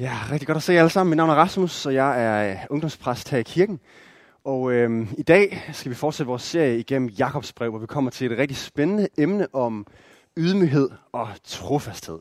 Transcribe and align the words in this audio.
Ja, 0.00 0.18
rigtig 0.30 0.46
godt 0.46 0.56
at 0.56 0.62
se 0.62 0.72
jer 0.72 0.78
alle 0.78 0.90
sammen. 0.90 1.10
Mit 1.10 1.16
navn 1.16 1.30
er 1.30 1.34
Rasmus, 1.34 1.86
og 1.86 1.94
jeg 1.94 2.24
er 2.24 2.50
øh, 2.50 2.58
ungdomspræst 2.70 3.28
her 3.28 3.38
i 3.38 3.42
kirken. 3.42 3.80
Og 4.44 4.72
øhm, 4.72 5.08
i 5.18 5.22
dag 5.22 5.64
skal 5.72 5.90
vi 5.90 5.94
fortsætte 5.94 6.28
vores 6.28 6.42
serie 6.42 6.78
igennem 6.78 7.08
Jakobs 7.08 7.52
brev, 7.52 7.70
hvor 7.70 7.78
vi 7.78 7.86
kommer 7.86 8.10
til 8.10 8.32
et 8.32 8.38
rigtig 8.38 8.56
spændende 8.56 9.08
emne 9.18 9.54
om 9.54 9.86
ydmyghed 10.36 10.90
og 11.12 11.28
trofasthed. 11.44 12.18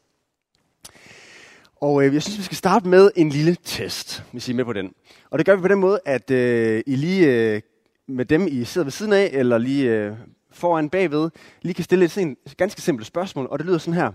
Og 1.76 2.05
øh, 2.05 2.14
jeg 2.14 2.23
synes, 2.23 2.38
vi 2.38 2.44
skal 2.44 2.57
starte 2.57 2.88
med 2.88 3.12
en 3.16 3.30
lille 3.30 3.57
test, 3.64 4.24
hvis 4.32 4.48
I 4.48 4.52
er 4.52 4.56
med 4.56 4.66
på 4.66 4.74
den. 4.74 4.94
Og 5.30 5.38
det 5.38 5.46
gør 5.46 5.56
vi 5.56 5.62
på 5.62 5.68
den 5.68 5.80
måde, 5.80 6.00
at 6.06 6.32
øh, 6.32 6.84
I 6.88 6.96
lige 6.96 7.28
øh, 7.28 7.62
med 8.08 8.26
dem, 8.26 8.48
I 8.48 8.64
sidder 8.64 8.86
ved 8.86 8.92
siden 8.92 9.14
af, 9.14 9.30
eller 9.34 9.58
lige 9.58 9.90
øh, 9.90 10.14
foran 10.52 10.90
bagved, 10.90 11.30
lige 11.62 11.74
kan 11.74 11.84
stille 11.84 12.06
et, 12.06 12.18
et 12.18 12.58
ganske 12.58 12.82
simpelt 12.82 13.08
spørgsmål, 13.08 13.48
og 13.52 13.60
det 13.60 13.66
lyder 13.68 13.78
sådan 13.78 13.94
her. 13.94 14.12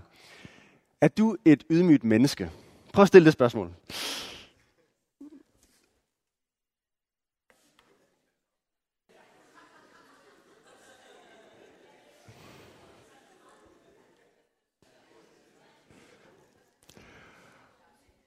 Er 1.01 1.07
du 1.07 1.37
et 1.45 1.63
ydmygt 1.69 2.03
menneske? 2.03 2.49
Prøv 2.93 3.01
at 3.01 3.07
stille 3.07 3.25
det 3.25 3.33
spørgsmål. 3.33 3.71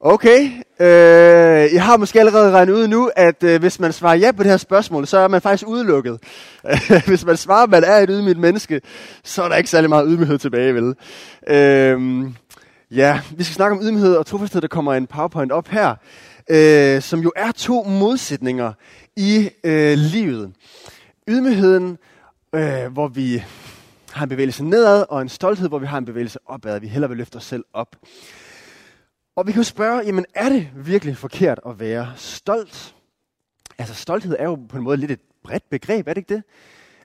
Okay, 0.02 0.50
øh, 0.80 1.74
jeg 1.74 1.84
har 1.84 1.96
måske 1.96 2.20
allerede 2.20 2.50
regnet 2.50 2.72
ud 2.72 2.88
nu, 2.88 3.10
at 3.16 3.42
øh, 3.42 3.60
hvis 3.60 3.80
man 3.80 3.92
svarer 3.92 4.14
ja 4.14 4.32
på 4.32 4.42
det 4.42 4.50
her 4.50 4.56
spørgsmål, 4.56 5.06
så 5.06 5.18
er 5.18 5.28
man 5.28 5.40
faktisk 5.40 5.68
udelukket. 5.68 6.18
hvis 7.06 7.24
man 7.24 7.36
svarer, 7.36 7.62
at 7.62 7.70
man 7.70 7.84
er 7.84 7.96
et 7.96 8.08
ydmygt 8.12 8.38
menneske, 8.38 8.80
så 9.24 9.42
er 9.42 9.48
der 9.48 9.56
ikke 9.56 9.70
særlig 9.70 9.90
meget 9.90 10.06
ydmyghed 10.08 10.38
tilbage, 10.38 10.74
vel? 10.74 10.94
Øh, 11.46 12.26
Ja, 12.94 13.20
vi 13.36 13.44
skal 13.44 13.54
snakke 13.54 13.76
om 13.76 13.82
ydmyghed 13.82 14.16
og 14.16 14.26
trofasthed. 14.26 14.60
Der 14.60 14.68
kommer 14.68 14.94
en 14.94 15.06
powerpoint 15.06 15.52
op 15.52 15.68
her, 15.68 15.94
øh, 16.50 17.02
som 17.02 17.20
jo 17.20 17.32
er 17.36 17.52
to 17.52 17.82
modsætninger 17.82 18.72
i 19.16 19.50
øh, 19.64 19.98
livet. 19.98 20.52
Ydmygheden, 21.28 21.98
øh, 22.54 22.92
hvor 22.92 23.08
vi 23.08 23.44
har 24.12 24.22
en 24.22 24.28
bevægelse 24.28 24.64
nedad, 24.64 25.04
og 25.08 25.22
en 25.22 25.28
stolthed, 25.28 25.68
hvor 25.68 25.78
vi 25.78 25.86
har 25.86 25.98
en 25.98 26.04
bevægelse 26.04 26.38
opad. 26.46 26.80
Vi 26.80 26.86
heller 26.86 27.08
vil 27.08 27.16
løfte 27.16 27.36
os 27.36 27.44
selv 27.44 27.64
op. 27.72 27.96
Og 29.36 29.46
vi 29.46 29.52
kan 29.52 29.60
jo 29.60 29.64
spørge, 29.64 30.02
jamen 30.06 30.24
er 30.34 30.48
det 30.48 30.68
virkelig 30.76 31.16
forkert 31.16 31.60
at 31.66 31.80
være 31.80 32.12
stolt? 32.16 32.94
Altså 33.78 33.94
stolthed 33.94 34.36
er 34.38 34.44
jo 34.44 34.58
på 34.68 34.76
en 34.76 34.82
måde 34.82 34.96
lidt 34.96 35.10
et 35.10 35.20
bredt 35.44 35.70
begreb, 35.70 36.08
er 36.08 36.14
det 36.14 36.20
ikke 36.20 36.34
det? 36.34 36.42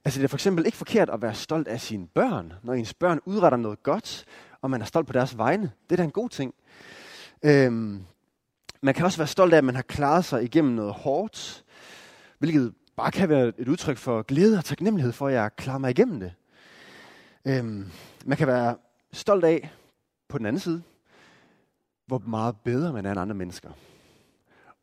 Altså 0.05 0.19
det 0.19 0.23
er 0.23 0.29
for 0.29 0.37
eksempel 0.37 0.65
ikke 0.65 0.77
forkert 0.77 1.09
at 1.09 1.21
være 1.21 1.33
stolt 1.33 1.67
af 1.67 1.81
sine 1.81 2.07
børn, 2.07 2.53
når 2.63 2.73
ens 2.73 2.93
børn 2.93 3.19
udretter 3.25 3.57
noget 3.57 3.83
godt, 3.83 4.25
og 4.65 4.71
man 4.71 4.81
er 4.81 4.85
stolt 4.85 5.07
på 5.07 5.13
deres 5.13 5.37
vegne. 5.37 5.71
Det 5.83 5.91
er 5.91 5.95
da 5.95 6.03
en 6.03 6.11
god 6.11 6.29
ting. 6.29 6.53
Øhm, 7.43 8.05
man 8.81 8.93
kan 8.93 9.05
også 9.05 9.17
være 9.17 9.27
stolt 9.27 9.53
af, 9.53 9.57
at 9.57 9.63
man 9.63 9.75
har 9.75 9.81
klaret 9.81 10.25
sig 10.25 10.43
igennem 10.43 10.73
noget 10.73 10.93
hårdt, 10.93 11.63
hvilket 12.39 12.73
bare 12.95 13.11
kan 13.11 13.29
være 13.29 13.53
et 13.57 13.67
udtryk 13.67 13.97
for 13.97 14.21
glæde 14.21 14.57
og 14.57 14.65
taknemmelighed 14.65 15.13
for, 15.13 15.27
at 15.27 15.33
jeg 15.33 15.55
klarer 15.55 15.77
mig 15.77 15.89
igennem 15.89 16.19
det. 16.19 16.33
Øhm, 17.45 17.91
man 18.25 18.37
kan 18.37 18.47
være 18.47 18.77
stolt 19.13 19.43
af, 19.45 19.71
på 20.29 20.37
den 20.37 20.45
anden 20.45 20.59
side, 20.59 20.83
hvor 22.05 22.21
meget 22.25 22.55
bedre 22.63 22.93
man 22.93 23.05
er 23.05 23.11
end 23.11 23.19
andre 23.19 23.35
mennesker. 23.35 23.69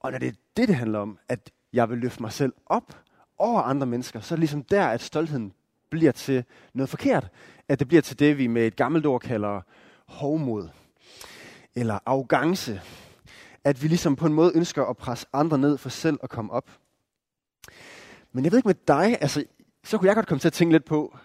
Og 0.00 0.12
når 0.12 0.18
det 0.18 0.28
er 0.28 0.32
det, 0.56 0.68
det 0.68 0.76
handler 0.76 0.98
om, 0.98 1.18
at 1.28 1.50
jeg 1.72 1.90
vil 1.90 1.98
løfte 1.98 2.22
mig 2.22 2.32
selv 2.32 2.52
op 2.66 2.98
over 3.38 3.62
andre 3.62 3.86
mennesker, 3.86 4.20
så 4.20 4.34
er 4.34 4.36
det 4.36 4.40
ligesom 4.40 4.64
der, 4.64 4.86
at 4.86 5.00
stoltheden 5.00 5.52
bliver 5.92 6.12
til 6.12 6.44
noget 6.74 6.88
forkert. 6.88 7.28
At 7.68 7.78
det 7.78 7.88
bliver 7.88 8.02
til 8.02 8.18
det, 8.18 8.38
vi 8.38 8.46
med 8.46 8.66
et 8.66 8.76
gammelt 8.76 9.06
ord 9.06 9.20
kalder 9.20 9.60
hovmod. 10.06 10.68
Eller 11.74 11.98
arrogance. 12.06 12.80
At 13.64 13.82
vi 13.82 13.88
ligesom 13.88 14.16
på 14.16 14.26
en 14.26 14.32
måde 14.32 14.52
ønsker 14.54 14.84
at 14.84 14.96
presse 14.96 15.26
andre 15.32 15.58
ned 15.58 15.78
for 15.78 15.88
selv 15.88 16.18
at 16.22 16.30
komme 16.30 16.52
op. 16.52 16.70
Men 18.32 18.44
jeg 18.44 18.52
ved 18.52 18.58
ikke 18.58 18.68
med 18.68 18.74
dig, 18.88 19.18
altså, 19.20 19.44
så 19.84 19.98
kunne 19.98 20.08
jeg 20.08 20.14
godt 20.14 20.26
komme 20.26 20.40
til 20.40 20.48
at 20.48 20.52
tænke 20.52 20.74
lidt 20.74 20.84
på, 20.84 21.16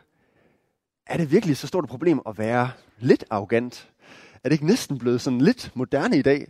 er 1.05 1.17
det 1.17 1.31
virkelig 1.31 1.57
så 1.57 1.67
stort 1.67 1.83
et 1.83 1.89
problem 1.89 2.21
at 2.27 2.37
være 2.37 2.71
lidt 2.99 3.25
arrogant? 3.29 3.89
Er 4.43 4.49
det 4.49 4.51
ikke 4.51 4.65
næsten 4.65 4.97
blevet 4.97 5.21
sådan 5.21 5.41
lidt 5.41 5.71
moderne 5.75 6.17
i 6.17 6.21
dag? 6.21 6.47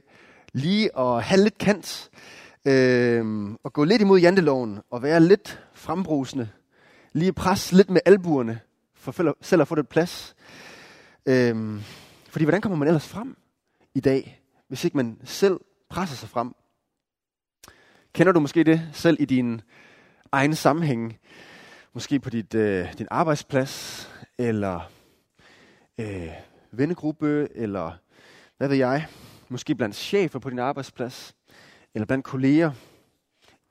Lige 0.54 1.00
at 1.00 1.24
have 1.24 1.42
lidt 1.42 1.58
kant, 1.58 2.10
øh, 2.66 3.50
og 3.64 3.74
gå 3.74 3.84
lidt 3.84 4.02
imod 4.02 4.20
janteloven, 4.20 4.80
og 4.92 5.04
være 5.04 5.20
lidt 5.20 5.64
frembrusende, 5.74 6.50
lige 7.18 7.34
presse 7.34 7.76
lidt 7.76 7.90
med 7.90 8.02
albuerne, 8.06 8.60
for 8.94 9.36
selv 9.42 9.62
at 9.62 9.68
få 9.68 9.76
det 9.76 9.90
plads. 9.90 10.36
Øhm, 11.26 11.82
fordi 12.30 12.46
hvordan 12.46 12.62
kommer 12.62 12.78
man 12.78 12.88
ellers 12.88 13.08
frem 13.08 13.38
i 13.96 14.00
dag, 14.00 14.42
hvis 14.68 14.84
ikke 14.84 14.98
man 14.98 15.18
selv 15.24 15.60
presser 15.90 16.16
sig 16.16 16.30
frem? 16.30 16.56
Kender 18.14 18.34
du 18.34 18.40
måske 18.40 18.64
det 18.64 18.90
selv 18.94 19.18
i 19.20 19.26
din 19.26 19.62
egen 20.32 20.56
sammenhæng? 20.56 21.20
Måske 21.94 22.20
på 22.20 22.30
dit, 22.30 22.54
øh, 22.54 22.94
din 22.98 23.08
arbejdsplads, 23.12 24.10
eller 24.38 24.92
øh, 25.98 26.30
vennegruppe, 26.72 27.48
eller 27.56 27.92
hvad 28.58 28.68
ved 28.68 28.78
jeg? 28.78 29.08
Måske 29.50 29.76
blandt 29.76 29.96
chefer 29.96 30.40
på 30.40 30.50
din 30.50 30.60
arbejdsplads, 30.60 31.36
eller 31.94 32.06
blandt 32.06 32.26
kolleger. 32.26 32.72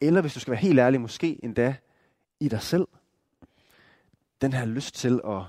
Eller 0.00 0.20
hvis 0.20 0.34
du 0.34 0.40
skal 0.40 0.50
være 0.50 0.60
helt 0.60 0.78
ærlig, 0.78 1.00
måske 1.00 1.44
endda 1.44 1.74
i 2.40 2.48
dig 2.48 2.62
selv 2.62 2.88
den 4.46 4.52
her 4.52 4.64
lyst 4.64 4.94
til 4.94 5.20
at, 5.28 5.42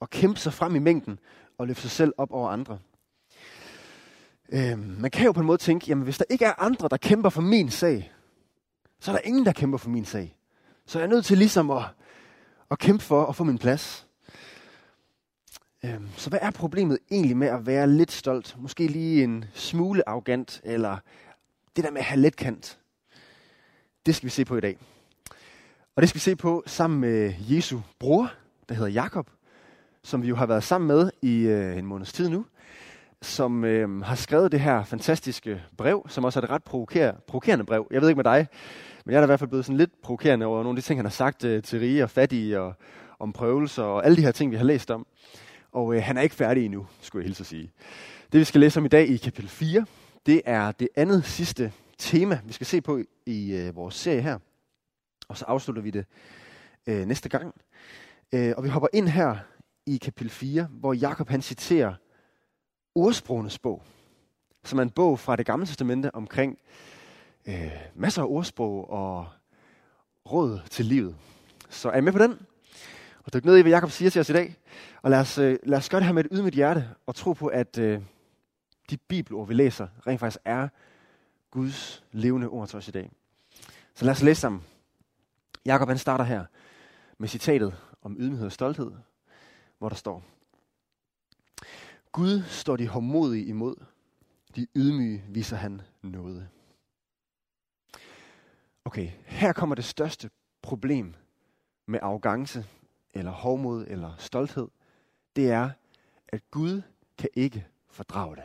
at 0.00 0.10
kæmpe 0.10 0.40
sig 0.40 0.52
frem 0.52 0.76
i 0.76 0.78
mængden 0.78 1.18
og 1.58 1.66
løfte 1.66 1.82
sig 1.82 1.90
selv 1.90 2.12
op 2.18 2.32
over 2.32 2.48
andre. 2.48 2.78
Øhm, 4.52 4.96
man 4.98 5.10
kan 5.10 5.26
jo 5.26 5.32
på 5.32 5.40
en 5.40 5.46
måde 5.46 5.58
tænke, 5.58 5.86
jamen 5.88 6.04
hvis 6.04 6.18
der 6.18 6.24
ikke 6.30 6.44
er 6.44 6.62
andre, 6.62 6.88
der 6.88 6.96
kæmper 6.96 7.28
for 7.28 7.40
min 7.42 7.70
sag, 7.70 8.12
så 9.00 9.10
er 9.10 9.16
der 9.16 9.22
ingen, 9.22 9.46
der 9.46 9.52
kæmper 9.52 9.78
for 9.78 9.90
min 9.90 10.04
sag. 10.04 10.36
Så 10.86 10.98
jeg 10.98 11.06
er 11.06 11.10
nødt 11.10 11.24
til 11.24 11.38
ligesom 11.38 11.70
at, 11.70 11.84
at 12.70 12.78
kæmpe 12.78 13.04
for 13.04 13.26
at 13.26 13.36
få 13.36 13.44
min 13.44 13.58
plads. 13.58 14.06
Øhm, 15.84 16.08
så 16.16 16.28
hvad 16.30 16.38
er 16.42 16.50
problemet 16.50 16.98
egentlig 17.10 17.36
med 17.36 17.48
at 17.48 17.66
være 17.66 17.86
lidt 17.86 18.12
stolt? 18.12 18.56
Måske 18.58 18.86
lige 18.86 19.24
en 19.24 19.44
smule 19.54 20.08
arrogant, 20.08 20.60
eller 20.64 20.96
det 21.76 21.84
der 21.84 21.90
med 21.90 22.00
at 22.00 22.04
have 22.04 22.20
let 22.20 22.36
kant. 22.36 22.78
Det 24.06 24.14
skal 24.14 24.24
vi 24.24 24.30
se 24.30 24.44
på 24.44 24.56
i 24.56 24.60
dag. 24.60 24.78
Og 25.96 26.02
det 26.02 26.08
skal 26.08 26.16
vi 26.16 26.20
se 26.20 26.36
på 26.36 26.62
sammen 26.66 27.00
med 27.00 27.32
Jesu 27.48 27.78
bror, 27.98 28.32
der 28.68 28.74
hedder 28.74 28.90
Jakob, 28.90 29.30
som 30.02 30.22
vi 30.22 30.28
jo 30.28 30.36
har 30.36 30.46
været 30.46 30.64
sammen 30.64 30.88
med 30.88 31.10
i 31.22 31.38
øh, 31.38 31.78
en 31.78 31.86
måneds 31.86 32.12
tid 32.12 32.28
nu, 32.28 32.46
som 33.22 33.64
øh, 33.64 34.02
har 34.02 34.14
skrevet 34.14 34.52
det 34.52 34.60
her 34.60 34.84
fantastiske 34.84 35.62
brev, 35.76 36.06
som 36.08 36.24
også 36.24 36.40
er 36.40 36.44
et 36.44 36.50
ret 36.50 36.62
provoker- 36.64 37.20
provokerende 37.26 37.64
brev. 37.64 37.86
Jeg 37.90 38.00
ved 38.00 38.08
ikke 38.08 38.16
med 38.16 38.24
dig, 38.24 38.46
men 39.04 39.12
jeg 39.12 39.16
er 39.16 39.20
da 39.20 39.24
i 39.24 39.26
hvert 39.26 39.38
fald 39.38 39.50
blevet 39.50 39.64
sådan 39.64 39.76
lidt 39.76 40.02
provokerende 40.02 40.46
over 40.46 40.62
nogle 40.62 40.76
af 40.76 40.82
de 40.82 40.86
ting, 40.86 40.98
han 40.98 41.04
har 41.04 41.10
sagt 41.10 41.44
øh, 41.44 41.62
til 41.62 41.78
rige 41.78 42.02
og 42.02 42.10
fattige, 42.10 42.60
og 42.60 42.74
om 43.18 43.32
prøvelser, 43.32 43.82
og 43.82 44.04
alle 44.04 44.16
de 44.16 44.22
her 44.22 44.32
ting, 44.32 44.50
vi 44.50 44.56
har 44.56 44.64
læst 44.64 44.90
om. 44.90 45.06
Og 45.72 45.94
øh, 45.94 46.02
han 46.02 46.16
er 46.16 46.22
ikke 46.22 46.34
færdig 46.34 46.64
endnu, 46.64 46.86
skulle 47.00 47.22
jeg 47.22 47.26
hilse 47.26 47.42
at 47.42 47.46
sige. 47.46 47.70
Det, 48.32 48.40
vi 48.40 48.44
skal 48.44 48.60
læse 48.60 48.80
om 48.80 48.84
i 48.84 48.88
dag 48.88 49.08
i 49.08 49.16
kapitel 49.16 49.50
4, 49.50 49.86
det 50.26 50.42
er 50.44 50.72
det 50.72 50.88
andet 50.96 51.24
sidste 51.24 51.72
tema, 51.98 52.40
vi 52.44 52.52
skal 52.52 52.66
se 52.66 52.80
på 52.80 53.00
i 53.26 53.52
øh, 53.52 53.76
vores 53.76 53.94
serie 53.94 54.22
her. 54.22 54.38
Og 55.32 55.38
så 55.38 55.44
afslutter 55.44 55.82
vi 55.82 55.90
det 55.90 56.06
øh, 56.86 57.06
næste 57.06 57.28
gang. 57.28 57.54
Øh, 58.32 58.54
og 58.56 58.64
vi 58.64 58.68
hopper 58.68 58.88
ind 58.92 59.08
her 59.08 59.36
i 59.86 59.96
kapitel 59.96 60.30
4, 60.30 60.68
hvor 60.70 60.92
Jakob 60.92 61.28
han 61.28 61.42
citerer 61.42 61.94
ordsprogenes 62.94 63.58
bog, 63.58 63.82
som 64.64 64.78
er 64.78 64.82
en 64.82 64.90
bog 64.90 65.18
fra 65.18 65.36
det 65.36 65.46
gamle 65.46 65.66
testamente 65.66 66.14
omkring 66.14 66.58
øh, 67.46 67.72
masser 67.94 68.22
af 68.22 68.26
ordsprog 68.26 68.90
og 68.90 69.26
råd 70.32 70.60
til 70.70 70.84
livet. 70.84 71.16
Så 71.68 71.90
er 71.90 71.98
I 71.98 72.00
med 72.00 72.12
på 72.12 72.18
den? 72.18 72.46
Og 73.24 73.32
dyk 73.32 73.44
ned 73.44 73.56
i, 73.56 73.60
hvad 73.60 73.72
Jakob 73.72 73.90
siger 73.90 74.10
til 74.10 74.20
os 74.20 74.30
i 74.30 74.32
dag. 74.32 74.56
Og 75.02 75.10
lad 75.10 75.18
os, 75.20 75.38
øh, 75.38 75.58
lad 75.62 75.78
os 75.78 75.88
gøre 75.88 76.00
det 76.00 76.06
her 76.06 76.14
med 76.14 76.24
et 76.24 76.30
ydmygt 76.32 76.54
hjerte, 76.54 76.88
og 77.06 77.14
tro 77.14 77.32
på, 77.32 77.46
at 77.46 77.78
øh, 77.78 78.00
de 78.90 78.96
bibelord, 78.96 79.48
vi 79.48 79.54
læser, 79.54 79.88
rent 80.06 80.20
faktisk 80.20 80.40
er 80.44 80.68
Guds 81.50 82.04
levende 82.12 82.48
ord 82.48 82.68
til 82.68 82.76
os 82.76 82.88
i 82.88 82.90
dag. 82.90 83.10
Så 83.94 84.04
lad 84.04 84.12
os 84.12 84.22
læse 84.22 84.40
sammen. 84.40 84.62
Jakob 85.64 85.88
han 85.88 85.98
starter 85.98 86.24
her 86.24 86.46
med 87.18 87.28
citatet 87.28 87.76
om 88.02 88.16
ydmyghed 88.18 88.46
og 88.46 88.52
stolthed, 88.52 88.92
hvor 89.78 89.88
der 89.88 89.96
står, 89.96 90.24
Gud 92.12 92.42
står 92.42 92.76
de 92.76 92.88
hårdmodige 92.88 93.44
imod, 93.44 93.76
de 94.56 94.66
ydmyge 94.76 95.24
viser 95.28 95.56
han 95.56 95.82
noget. 96.02 96.48
Okay, 98.84 99.10
her 99.24 99.52
kommer 99.52 99.74
det 99.74 99.84
største 99.84 100.30
problem 100.62 101.14
med 101.86 102.00
arrogance, 102.02 102.66
eller 103.14 103.30
hovmod, 103.30 103.86
eller 103.86 104.16
stolthed. 104.18 104.68
Det 105.36 105.50
er, 105.50 105.70
at 106.28 106.50
Gud 106.50 106.82
kan 107.18 107.28
ikke 107.34 107.66
fordrage 107.86 108.36
det. 108.36 108.44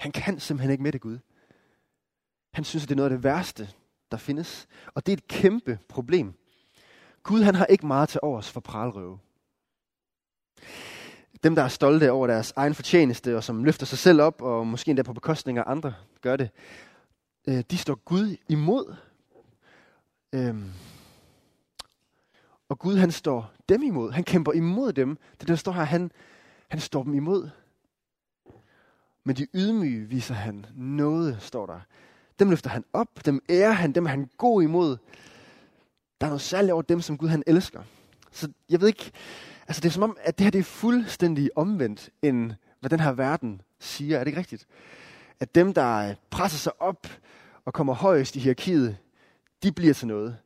Han 0.00 0.12
kan 0.12 0.40
simpelthen 0.40 0.70
ikke 0.70 0.82
med 0.82 0.92
det, 0.92 1.00
Gud. 1.00 1.18
Han 2.54 2.64
synes, 2.64 2.84
at 2.84 2.88
det 2.88 2.94
er 2.94 2.96
noget 2.96 3.10
af 3.10 3.16
det 3.16 3.24
værste, 3.24 3.68
der 4.10 4.16
findes. 4.16 4.68
Og 4.94 5.06
det 5.06 5.12
er 5.12 5.16
et 5.16 5.28
kæmpe 5.28 5.78
problem. 5.88 6.34
Gud 7.22 7.42
han 7.42 7.54
har 7.54 7.66
ikke 7.66 7.86
meget 7.86 8.08
til 8.08 8.20
overs 8.22 8.50
for 8.50 8.60
pralrøve. 8.60 9.18
Dem, 11.42 11.54
der 11.54 11.62
er 11.62 11.68
stolte 11.68 12.10
over 12.10 12.26
deres 12.26 12.52
egen 12.56 12.74
fortjeneste, 12.74 13.36
og 13.36 13.44
som 13.44 13.64
løfter 13.64 13.86
sig 13.86 13.98
selv 13.98 14.20
op, 14.22 14.42
og 14.42 14.66
måske 14.66 14.88
endda 14.90 15.02
på 15.02 15.12
bekostning 15.12 15.58
af 15.58 15.64
andre 15.66 15.94
gør 16.20 16.36
det, 16.36 16.50
øh, 17.48 17.64
de 17.70 17.78
står 17.78 17.94
Gud 17.94 18.36
imod. 18.48 18.94
Øhm, 20.32 20.70
og 22.68 22.78
Gud, 22.78 22.96
han 22.96 23.12
står 23.12 23.52
dem 23.68 23.82
imod. 23.82 24.10
Han 24.10 24.24
kæmper 24.24 24.52
imod 24.52 24.92
dem. 24.92 25.18
Det 25.40 25.48
der 25.48 25.56
står 25.56 25.72
her, 25.72 25.82
han, 25.82 26.10
han 26.68 26.80
står 26.80 27.02
dem 27.02 27.14
imod. 27.14 27.50
Men 29.24 29.36
de 29.36 29.46
ydmyge 29.54 30.08
viser 30.08 30.34
han 30.34 30.66
noget, 30.74 31.42
står 31.42 31.66
der. 31.66 31.80
Dem 32.40 32.50
løfter 32.50 32.70
han 32.70 32.84
op, 32.92 33.08
dem 33.24 33.44
ærer 33.48 33.72
han, 33.72 33.92
dem 33.92 34.06
er 34.06 34.10
han 34.10 34.30
god 34.36 34.62
imod. 34.62 34.96
Der 36.20 36.26
er 36.26 36.30
noget 36.30 36.40
særligt 36.40 36.72
over 36.72 36.82
dem, 36.82 37.00
som 37.00 37.18
Gud 37.18 37.28
han 37.28 37.42
elsker. 37.46 37.82
Så 38.30 38.52
jeg 38.70 38.80
ved 38.80 38.88
ikke, 38.88 39.10
altså 39.68 39.80
det 39.80 39.88
er 39.88 39.92
som 39.92 40.02
om, 40.02 40.16
at 40.20 40.38
det 40.38 40.44
her 40.44 40.50
det 40.50 40.58
er 40.58 40.62
fuldstændig 40.62 41.50
omvendt, 41.56 42.10
end 42.22 42.52
hvad 42.80 42.90
den 42.90 43.00
her 43.00 43.12
verden 43.12 43.62
siger. 43.80 44.16
Er 44.16 44.20
det 44.24 44.28
ikke 44.28 44.38
rigtigt? 44.38 44.66
At 45.40 45.54
dem, 45.54 45.74
der 45.74 46.14
presser 46.30 46.58
sig 46.58 46.82
op 46.82 47.06
og 47.64 47.72
kommer 47.72 47.94
højest 47.94 48.36
i 48.36 48.38
hierarkiet, 48.38 48.96
de 49.62 49.72
bliver 49.72 49.94
til 49.94 50.06
noget. 50.08 50.36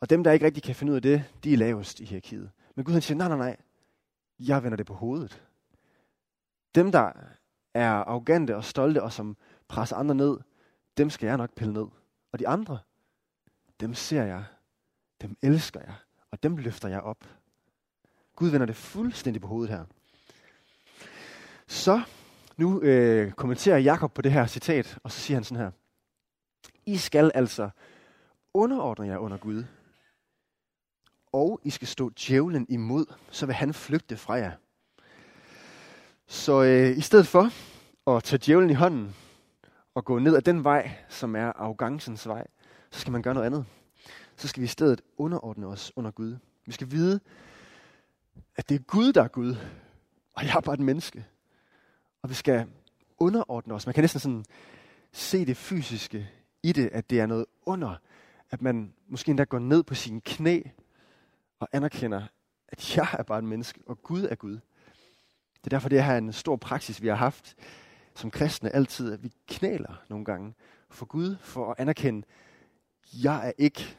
Og 0.00 0.10
dem, 0.10 0.24
der 0.24 0.32
ikke 0.32 0.46
rigtig 0.46 0.62
kan 0.62 0.74
finde 0.74 0.90
ud 0.90 0.96
af 0.96 1.02
det, 1.02 1.24
de 1.44 1.52
er 1.52 1.56
lavest 1.56 2.00
i 2.00 2.04
hierarkiet. 2.04 2.50
Men 2.74 2.84
Gud 2.84 2.92
han 2.92 3.02
siger, 3.02 3.18
nej, 3.18 3.28
nej, 3.28 3.36
nej, 3.36 3.56
jeg 4.38 4.62
vender 4.62 4.76
det 4.76 4.86
på 4.86 4.94
hovedet. 4.94 5.42
Dem, 6.74 6.92
der 6.92 7.12
er 7.74 7.90
arrogante 7.90 8.56
og 8.56 8.64
stolte 8.64 9.02
og 9.02 9.12
som 9.12 9.36
presser 9.68 9.96
andre 9.96 10.14
ned, 10.14 10.36
dem 10.96 11.10
skal 11.10 11.26
jeg 11.26 11.36
nok 11.36 11.54
pille 11.54 11.72
ned. 11.72 11.86
Og 12.32 12.38
de 12.38 12.48
andre, 12.48 12.78
dem 13.80 13.94
ser 13.94 14.22
jeg, 14.22 14.44
dem 15.22 15.36
elsker 15.42 15.80
jeg, 15.80 15.94
og 16.30 16.42
dem 16.42 16.56
løfter 16.56 16.88
jeg 16.88 17.00
op. 17.00 17.24
Gud 18.36 18.48
vender 18.48 18.66
det 18.66 18.76
fuldstændig 18.76 19.42
på 19.42 19.48
hovedet 19.48 19.70
her. 19.70 19.84
Så 21.66 22.02
nu 22.56 22.80
øh, 22.80 23.32
kommenterer 23.32 23.78
Jakob 23.78 24.12
på 24.12 24.22
det 24.22 24.32
her 24.32 24.46
citat, 24.46 24.98
og 25.02 25.12
så 25.12 25.20
siger 25.20 25.36
han 25.36 25.44
sådan 25.44 25.62
her. 25.62 25.70
I 26.86 26.96
skal 26.96 27.32
altså 27.34 27.70
underordne 28.54 29.06
jer 29.06 29.18
under 29.18 29.36
Gud, 29.36 29.64
og 31.32 31.60
I 31.64 31.70
skal 31.70 31.88
stå 31.88 32.10
djævlen 32.10 32.66
imod, 32.68 33.06
så 33.30 33.46
vil 33.46 33.54
han 33.54 33.74
flygte 33.74 34.16
fra 34.16 34.34
jer. 34.34 34.52
Så 36.26 36.62
øh, 36.62 36.98
i 36.98 37.00
stedet 37.00 37.26
for 37.26 37.50
at 38.16 38.24
tage 38.24 38.42
djævlen 38.46 38.70
i 38.70 38.74
hånden 38.74 39.14
at 39.96 40.04
gå 40.04 40.18
ned 40.18 40.36
ad 40.36 40.42
den 40.42 40.64
vej, 40.64 40.90
som 41.08 41.36
er 41.36 41.46
arrogancens 41.46 42.28
vej, 42.28 42.46
så 42.90 43.00
skal 43.00 43.12
man 43.12 43.22
gøre 43.22 43.34
noget 43.34 43.46
andet. 43.46 43.64
Så 44.36 44.48
skal 44.48 44.60
vi 44.60 44.64
i 44.64 44.68
stedet 44.68 45.00
underordne 45.16 45.66
os 45.66 45.92
under 45.96 46.10
Gud. 46.10 46.36
Vi 46.66 46.72
skal 46.72 46.90
vide, 46.90 47.20
at 48.56 48.68
det 48.68 48.74
er 48.74 48.78
Gud, 48.78 49.12
der 49.12 49.22
er 49.22 49.28
Gud, 49.28 49.56
og 50.34 50.44
jeg 50.44 50.56
er 50.56 50.60
bare 50.60 50.74
et 50.74 50.80
menneske. 50.80 51.26
Og 52.22 52.30
vi 52.30 52.34
skal 52.34 52.66
underordne 53.18 53.74
os. 53.74 53.86
Man 53.86 53.94
kan 53.94 54.02
næsten 54.02 54.20
sådan 54.20 54.44
se 55.12 55.46
det 55.46 55.56
fysiske 55.56 56.30
i 56.62 56.72
det, 56.72 56.88
at 56.92 57.10
det 57.10 57.20
er 57.20 57.26
noget 57.26 57.46
under, 57.66 57.94
at 58.50 58.62
man 58.62 58.94
måske 59.08 59.30
endda 59.30 59.44
går 59.44 59.58
ned 59.58 59.82
på 59.82 59.94
sine 59.94 60.20
knæ 60.20 60.62
og 61.60 61.68
anerkender, 61.72 62.22
at 62.68 62.96
jeg 62.96 63.08
er 63.12 63.22
bare 63.22 63.38
et 63.38 63.44
menneske, 63.44 63.80
og 63.86 64.02
Gud 64.02 64.22
er 64.22 64.34
Gud. 64.34 64.52
Det 64.52 65.64
er 65.64 65.68
derfor, 65.70 65.88
det 65.88 66.04
her 66.04 66.12
er 66.12 66.18
en 66.18 66.32
stor 66.32 66.56
praksis, 66.56 67.02
vi 67.02 67.08
har 67.08 67.14
haft 67.14 67.56
som 68.16 68.30
kristne 68.30 68.70
altid, 68.70 69.12
at 69.12 69.22
vi 69.22 69.32
knæler 69.48 70.02
nogle 70.08 70.24
gange 70.24 70.54
for 70.90 71.06
Gud, 71.06 71.36
for 71.36 71.70
at 71.70 71.80
anerkende, 71.80 72.26
jeg 73.12 73.48
er 73.48 73.52
ikke 73.58 73.98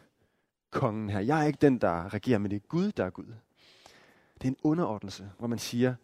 kongen 0.71 1.09
her. 1.09 1.19
Jeg 1.19 1.41
er 1.41 1.47
ikke 1.47 1.59
den, 1.61 1.77
der 1.77 2.13
regerer, 2.13 2.37
men 2.37 2.51
det 2.51 2.55
er 2.55 2.67
Gud, 2.67 2.91
der 2.91 3.05
er 3.05 3.09
Gud. 3.09 3.33
Det 4.33 4.43
er 4.43 4.47
en 4.47 4.57
underordnelse, 4.63 5.31
hvor 5.37 5.47
man 5.47 5.59
siger, 5.59 5.95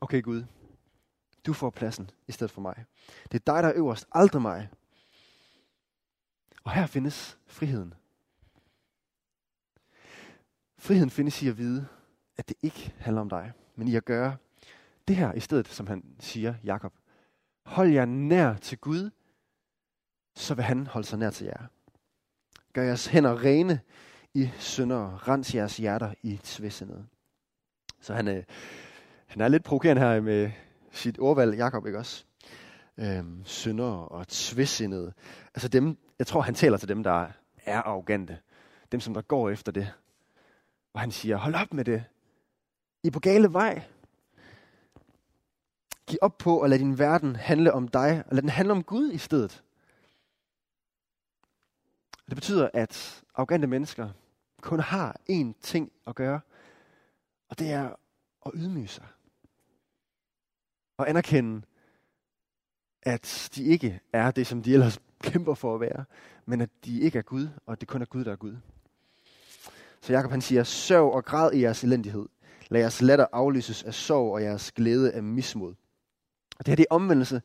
okay 0.00 0.22
Gud, 0.22 0.44
du 1.46 1.52
får 1.52 1.70
pladsen 1.70 2.10
i 2.28 2.32
stedet 2.32 2.50
for 2.50 2.60
mig. 2.60 2.84
Det 3.32 3.34
er 3.34 3.52
dig, 3.54 3.62
der 3.62 3.68
er 3.68 3.76
øverst, 3.76 4.06
aldrig 4.12 4.42
mig. 4.42 4.68
Og 6.64 6.72
her 6.72 6.86
findes 6.86 7.38
friheden. 7.46 7.94
Friheden 10.78 11.10
findes 11.10 11.42
i 11.42 11.48
at 11.48 11.58
vide, 11.58 11.86
at 12.36 12.48
det 12.48 12.56
ikke 12.62 12.94
handler 12.98 13.20
om 13.20 13.28
dig, 13.28 13.52
men 13.76 13.88
i 13.88 13.96
at 13.96 14.04
gøre 14.04 14.36
det 15.08 15.16
her 15.16 15.32
i 15.32 15.40
stedet, 15.40 15.68
som 15.68 15.86
han 15.86 16.16
siger, 16.20 16.54
Jakob. 16.64 16.99
Hold 17.64 17.90
jer 17.90 18.04
nær 18.04 18.54
til 18.54 18.78
Gud, 18.78 19.10
så 20.34 20.54
vil 20.54 20.64
han 20.64 20.86
holde 20.86 21.06
sig 21.06 21.18
nær 21.18 21.30
til 21.30 21.44
jer. 21.44 21.66
Gør 22.72 22.82
jeres 22.82 23.06
hænder 23.06 23.44
rene 23.44 23.80
i 24.34 24.50
synder, 24.58 25.28
rens 25.28 25.54
jeres 25.54 25.76
hjerter 25.76 26.14
i 26.22 26.40
tvæssindet. 26.42 27.06
Så 28.00 28.14
han, 28.14 28.28
øh, 28.28 28.44
han 29.26 29.42
er 29.42 29.48
lidt 29.48 29.64
provokerende 29.64 30.02
her 30.02 30.20
med 30.20 30.50
sit 30.90 31.18
ordvalg, 31.18 31.54
Jakob, 31.54 31.86
ikke 31.86 31.98
også? 31.98 32.24
Øhm, 32.98 33.44
synder 33.44 33.92
og 33.92 34.28
tvæssindet. 34.28 35.12
Altså 35.54 35.68
dem, 35.68 35.98
jeg 36.18 36.26
tror, 36.26 36.40
han 36.40 36.54
taler 36.54 36.76
til 36.76 36.88
dem, 36.88 37.02
der 37.02 37.26
er 37.64 37.82
arrogante. 37.82 38.38
Dem, 38.92 39.00
som 39.00 39.14
der 39.14 39.22
går 39.22 39.50
efter 39.50 39.72
det. 39.72 39.92
Og 40.92 41.00
han 41.00 41.10
siger, 41.10 41.36
hold 41.36 41.54
op 41.54 41.74
med 41.74 41.84
det. 41.84 42.04
I 43.02 43.06
er 43.06 43.10
på 43.10 43.20
gale 43.20 43.52
vej. 43.52 43.82
Giv 46.10 46.18
op 46.22 46.38
på 46.38 46.60
at 46.60 46.70
lade 46.70 46.80
din 46.80 46.98
verden 46.98 47.36
handle 47.36 47.72
om 47.72 47.88
dig, 47.88 48.24
og 48.26 48.34
lad 48.34 48.42
den 48.42 48.50
handle 48.50 48.72
om 48.72 48.82
Gud 48.82 49.12
i 49.12 49.18
stedet. 49.18 49.62
Det 52.26 52.34
betyder, 52.34 52.70
at 52.74 53.24
arrogante 53.34 53.66
mennesker 53.66 54.08
kun 54.60 54.80
har 54.80 55.16
én 55.30 55.52
ting 55.62 55.92
at 56.06 56.14
gøre, 56.14 56.40
og 57.48 57.58
det 57.58 57.70
er 57.70 57.88
at 58.46 58.52
ydmyge 58.54 58.88
sig. 58.88 59.06
Og 60.96 61.08
anerkende, 61.08 61.62
at 63.02 63.50
de 63.54 63.64
ikke 63.64 64.00
er 64.12 64.30
det, 64.30 64.46
som 64.46 64.62
de 64.62 64.72
ellers 64.72 65.00
kæmper 65.22 65.54
for 65.54 65.74
at 65.74 65.80
være, 65.80 66.04
men 66.46 66.60
at 66.60 66.70
de 66.84 67.00
ikke 67.00 67.18
er 67.18 67.22
Gud, 67.22 67.48
og 67.66 67.72
at 67.72 67.80
det 67.80 67.88
kun 67.88 68.02
er 68.02 68.06
Gud, 68.06 68.24
der 68.24 68.32
er 68.32 68.36
Gud. 68.36 68.56
Så 70.00 70.12
Jakob 70.12 70.30
han 70.30 70.40
siger, 70.40 70.64
sørg 70.64 71.12
og 71.12 71.24
græd 71.24 71.52
i 71.52 71.62
jeres 71.62 71.84
elendighed. 71.84 72.26
Lad 72.68 72.80
jeres 72.80 73.02
latter 73.02 73.26
aflyses 73.32 73.82
af 73.82 73.94
sorg 73.94 74.32
og 74.32 74.42
jeres 74.42 74.72
glæde 74.72 75.12
af 75.12 75.22
mismod. 75.22 75.74
Og 76.60 76.66
det 76.66 76.72
her 76.72 76.76
det 76.76 76.86
er 76.90 76.94
omvendelse. 76.94 77.42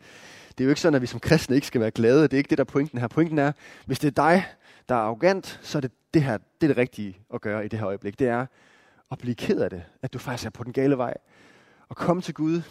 Det 0.50 0.64
er 0.64 0.66
jo 0.66 0.70
ikke 0.70 0.82
sådan, 0.82 0.96
at 0.96 1.02
vi 1.02 1.08
som 1.08 1.20
kristne 1.20 1.56
ikke 1.56 1.68
skal 1.68 1.82
være 1.82 1.92
glade. 1.92 2.24
Det 2.24 2.34
er 2.34 2.38
ikke 2.38 2.50
det, 2.50 2.58
der 2.58 2.64
er 2.64 2.72
pointen 2.72 3.00
her. 3.00 3.08
Pointen 3.08 3.40
er, 3.40 3.52
hvis 3.86 4.00
det 4.00 4.08
er 4.08 4.24
dig, 4.24 4.46
der 4.90 4.96
er 4.96 5.00
arrogant, 5.00 5.60
så 5.64 5.78
er 5.78 5.82
det 5.82 5.92
det 6.14 6.24
her, 6.24 6.38
det 6.38 6.64
er 6.64 6.68
det 6.68 6.78
rigtige 6.78 7.18
at 7.34 7.42
gøre 7.42 7.66
i 7.66 7.68
det 7.68 7.80
her 7.80 7.88
øjeblik. 7.88 8.20
Det 8.20 8.28
er 8.28 8.46
at 9.12 9.18
blive 9.18 9.36
ked 9.36 9.60
af 9.60 9.70
det, 9.70 9.84
at 10.02 10.14
du 10.14 10.20
faktisk 10.20 10.46
er 10.46 10.50
på 10.50 10.64
den 10.64 10.74
gale 10.74 10.98
vej. 10.98 11.14
Og 11.90 11.96
komme 11.96 12.22
til 12.22 12.34
Gud 12.34 12.62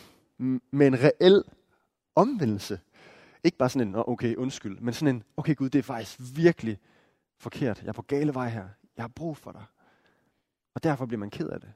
med 0.70 0.86
en 0.86 1.02
reel 1.02 1.42
omvendelse. 2.14 2.80
Ikke 3.44 3.58
bare 3.58 3.68
sådan 3.68 3.88
en, 3.88 3.94
okay, 4.06 4.34
undskyld, 4.36 4.78
men 4.80 4.94
sådan 4.94 5.14
en, 5.14 5.22
okay 5.36 5.56
Gud, 5.56 5.70
det 5.70 5.78
er 5.78 5.82
faktisk 5.82 6.20
virkelig 6.36 6.78
forkert. 7.38 7.80
Jeg 7.82 7.88
er 7.88 7.92
på 7.92 8.02
gale 8.02 8.34
vej 8.34 8.48
her. 8.48 8.68
Jeg 8.96 9.02
har 9.02 9.08
brug 9.08 9.36
for 9.36 9.52
dig. 9.52 9.64
Og 10.74 10.82
derfor 10.82 11.06
bliver 11.06 11.20
man 11.20 11.30
ked 11.30 11.48
af 11.48 11.60
det. 11.60 11.72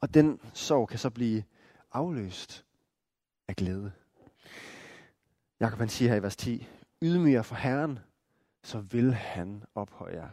Og 0.00 0.14
den 0.14 0.40
sorg 0.54 0.88
kan 0.88 0.98
så 0.98 1.10
blive 1.10 1.42
afløst 1.92 2.64
af 3.48 3.56
glæde. 3.56 3.92
Jakob 5.60 5.78
han 5.78 5.88
siger 5.88 6.08
her 6.08 6.16
i 6.16 6.22
vers 6.22 6.36
10, 6.36 6.68
ydmyger 7.02 7.42
for 7.42 7.54
Herren, 7.54 7.98
så 8.62 8.80
vil 8.80 9.14
han 9.14 9.64
ophøje 9.74 10.14
jer. 10.14 10.28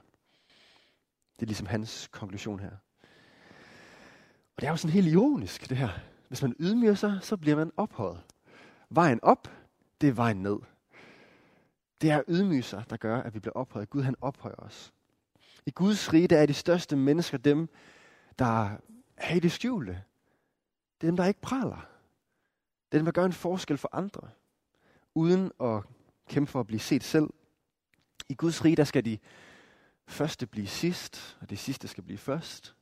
Det 1.36 1.42
er 1.42 1.46
ligesom 1.46 1.68
hans 1.68 2.08
konklusion 2.08 2.60
her. 2.60 2.72
Og 4.56 4.62
det 4.62 4.68
er 4.68 4.72
jo 4.72 4.78
sådan 4.78 4.94
helt 4.94 5.08
ironisk, 5.08 5.70
det 5.70 5.78
her. 5.78 5.90
Hvis 6.28 6.42
man 6.42 6.56
ydmyger 6.60 6.96
sig, 6.96 7.20
så 7.22 7.38
bliver 7.38 7.56
man 7.56 7.72
ophøjet. 7.78 8.24
Vejen 8.90 9.20
op, 9.24 9.52
det 10.02 10.10
er 10.10 10.14
vejen 10.14 10.38
ned. 10.38 10.58
Det 12.02 12.12
er 12.12 12.24
ydmyge 12.28 12.84
der 12.90 12.98
gør, 12.98 13.22
at 13.22 13.34
vi 13.34 13.40
bliver 13.40 13.54
ophøjet. 13.54 13.90
Gud 13.90 14.02
han 14.02 14.16
ophøjer 14.22 14.56
os. 14.56 14.94
I 15.66 15.72
Guds 15.72 16.14
rige, 16.14 16.28
der 16.28 16.38
er 16.38 16.46
de 16.46 16.54
største 16.54 16.96
mennesker 16.96 17.38
dem, 17.38 17.70
der 18.40 18.78
er 19.18 19.36
i 19.36 19.40
det 19.40 19.52
skjulte. 19.52 20.04
Det 21.02 21.08
er 21.08 21.12
dem, 21.12 21.18
der 21.18 21.26
ikke 21.26 21.42
praler. 21.42 21.95
Det 22.96 23.00
er 23.00 23.04
dem, 23.04 23.14
der 23.14 23.22
gør 23.22 23.26
en 23.26 23.34
forskel 23.34 23.78
for 23.78 23.90
andre, 23.92 24.30
uden 25.16 25.52
at 25.62 25.84
kæmpe 26.28 26.52
for 26.52 26.60
at 26.60 26.68
blive 26.68 26.80
set 26.80 27.04
selv. 27.04 27.30
I 28.30 28.36
Guds 28.36 28.66
rige, 28.66 28.76
der 28.76 28.84
skal 28.84 29.06
de 29.06 29.18
første 30.08 30.48
blive 30.48 30.68
sidst, 30.68 31.38
og 31.42 31.50
det 31.50 31.60
sidste 31.60 31.88
skal 31.88 32.04
blive 32.04 32.18
først. 32.18 32.76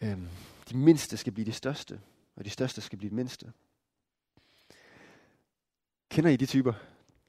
Øhm, 0.00 0.28
de 0.70 0.76
mindste 0.76 1.16
skal 1.16 1.32
blive 1.32 1.44
de 1.44 1.52
største, 1.52 2.00
og 2.36 2.44
de 2.44 2.50
største 2.50 2.80
skal 2.80 2.98
blive 2.98 3.10
de 3.10 3.14
mindste. 3.14 3.52
Kender 6.10 6.30
I 6.30 6.36
de 6.36 6.46
typer, 6.46 6.72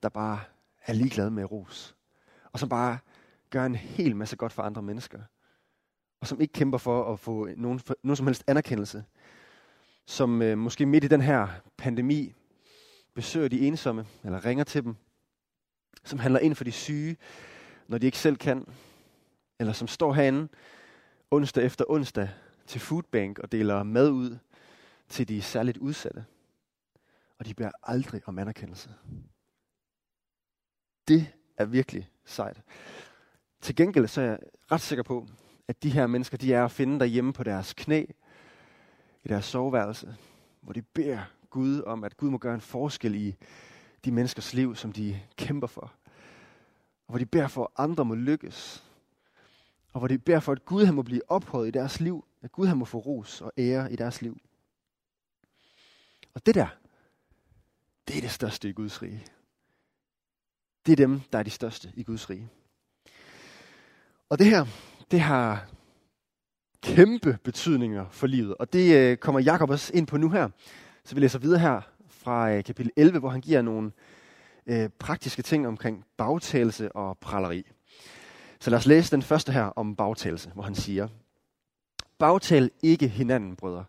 der 0.03 0.09
bare 0.09 0.39
er 0.85 0.93
ligeglade 0.93 1.31
med 1.31 1.51
ros? 1.51 1.95
Og 2.51 2.59
som 2.59 2.69
bare 2.69 2.97
gør 3.49 3.65
en 3.65 3.75
hel 3.75 4.15
masse 4.15 4.35
godt 4.35 4.53
for 4.53 4.63
andre 4.63 4.81
mennesker? 4.81 5.21
Og 6.21 6.27
som 6.27 6.41
ikke 6.41 6.53
kæmper 6.53 6.77
for 6.77 7.13
at 7.13 7.19
få 7.19 7.45
nogen, 7.45 7.81
nogen 8.03 8.15
som 8.15 8.27
helst 8.27 8.43
anerkendelse? 8.47 9.03
Som 10.05 10.41
øh, 10.41 10.57
måske 10.57 10.85
midt 10.85 11.03
i 11.03 11.07
den 11.07 11.21
her 11.21 11.47
pandemi 11.77 12.33
besøger 13.13 13.47
de 13.47 13.67
ensomme, 13.67 14.05
eller 14.23 14.45
ringer 14.45 14.63
til 14.63 14.83
dem. 14.83 14.95
Som 16.03 16.19
handler 16.19 16.39
ind 16.39 16.55
for 16.55 16.63
de 16.63 16.71
syge, 16.71 17.17
når 17.87 17.97
de 17.97 18.05
ikke 18.05 18.17
selv 18.17 18.37
kan. 18.37 18.67
Eller 19.59 19.73
som 19.73 19.87
står 19.87 20.13
herinde 20.13 20.47
onsdag 21.31 21.65
efter 21.65 21.85
onsdag 21.87 22.29
til 22.67 22.81
Foodbank 22.81 23.39
og 23.39 23.51
deler 23.51 23.83
mad 23.83 24.09
ud 24.09 24.37
til 25.09 25.27
de 25.27 25.41
særligt 25.41 25.77
udsatte. 25.77 26.25
Og 27.39 27.45
de 27.45 27.53
bærer 27.53 27.71
aldrig 27.83 28.21
om 28.25 28.39
anerkendelse. 28.39 28.89
Det 31.07 31.27
er 31.57 31.65
virkelig 31.65 32.09
sejt. 32.25 32.61
Til 33.61 33.75
gengæld 33.75 34.07
så 34.07 34.21
er 34.21 34.25
jeg 34.25 34.39
ret 34.71 34.81
sikker 34.81 35.03
på, 35.03 35.27
at 35.67 35.83
de 35.83 35.89
her 35.89 36.07
mennesker, 36.07 36.37
de 36.37 36.53
er 36.53 36.65
at 36.65 36.71
finde 36.71 36.99
derhjemme 36.99 37.33
på 37.33 37.43
deres 37.43 37.73
knæ, 37.73 38.05
i 39.23 39.27
deres 39.27 39.45
soveværelse, 39.45 40.15
hvor 40.61 40.73
de 40.73 40.81
beder 40.81 41.21
Gud 41.49 41.81
om, 41.81 42.03
at 42.03 42.17
Gud 42.17 42.29
må 42.29 42.37
gøre 42.37 42.55
en 42.55 42.61
forskel 42.61 43.15
i 43.15 43.35
de 44.05 44.11
menneskers 44.11 44.53
liv, 44.53 44.75
som 44.75 44.91
de 44.91 45.19
kæmper 45.37 45.67
for. 45.67 45.93
Og 47.07 47.09
hvor 47.09 47.17
de 47.17 47.25
beder 47.25 47.47
for, 47.47 47.63
at 47.63 47.83
andre 47.83 48.05
må 48.05 48.15
lykkes. 48.15 48.83
Og 49.93 49.99
hvor 49.99 50.07
de 50.07 50.17
beder 50.17 50.39
for, 50.39 50.51
at 50.51 50.65
Gud 50.65 50.85
han 50.85 50.95
må 50.95 51.01
blive 51.01 51.31
ophøjet 51.31 51.67
i 51.67 51.71
deres 51.71 51.99
liv. 51.99 52.25
At 52.41 52.51
Gud 52.51 52.67
han 52.67 52.77
må 52.77 52.85
få 52.85 52.97
ros 52.97 53.41
og 53.41 53.51
ære 53.57 53.93
i 53.93 53.95
deres 53.95 54.21
liv. 54.21 54.41
Og 56.33 56.45
det 56.45 56.55
der, 56.55 56.67
det 58.07 58.17
er 58.17 58.21
det 58.21 58.31
største 58.31 58.69
i 58.69 58.73
Guds 58.73 59.01
rige. 59.01 59.25
Det 60.85 60.91
er 60.91 60.95
dem, 60.95 61.21
der 61.31 61.39
er 61.39 61.43
de 61.43 61.49
største 61.49 61.91
i 61.95 62.03
Guds 62.03 62.29
rige. 62.29 62.49
Og 64.29 64.39
det 64.39 64.47
her, 64.47 64.65
det 65.11 65.19
har 65.19 65.69
kæmpe 66.83 67.37
betydninger 67.43 68.05
for 68.09 68.27
livet. 68.27 68.55
Og 68.55 68.73
det 68.73 68.95
øh, 68.95 69.17
kommer 69.17 69.39
Jakob 69.39 69.69
også 69.69 69.91
ind 69.93 70.07
på 70.07 70.17
nu 70.17 70.29
her. 70.29 70.49
Så 71.03 71.15
vi 71.15 71.21
læser 71.21 71.39
videre 71.39 71.59
her 71.59 71.81
fra 72.09 72.51
øh, 72.51 72.63
kapitel 72.63 72.91
11, 72.95 73.19
hvor 73.19 73.29
han 73.29 73.41
giver 73.41 73.61
nogle 73.61 73.91
øh, 74.67 74.89
praktiske 74.99 75.41
ting 75.41 75.67
omkring 75.67 76.05
bagtagelse 76.17 76.91
og 76.91 77.17
praleri. 77.17 77.63
Så 78.59 78.69
lad 78.69 78.79
os 78.79 78.85
læse 78.85 79.11
den 79.11 79.21
første 79.21 79.51
her 79.51 79.63
om 79.63 79.95
bagtagelse, 79.95 80.51
hvor 80.53 80.63
han 80.63 80.75
siger, 80.75 81.07
Bagtal 82.17 82.71
ikke 82.83 83.07
hinanden, 83.07 83.55
brødre. 83.55 83.85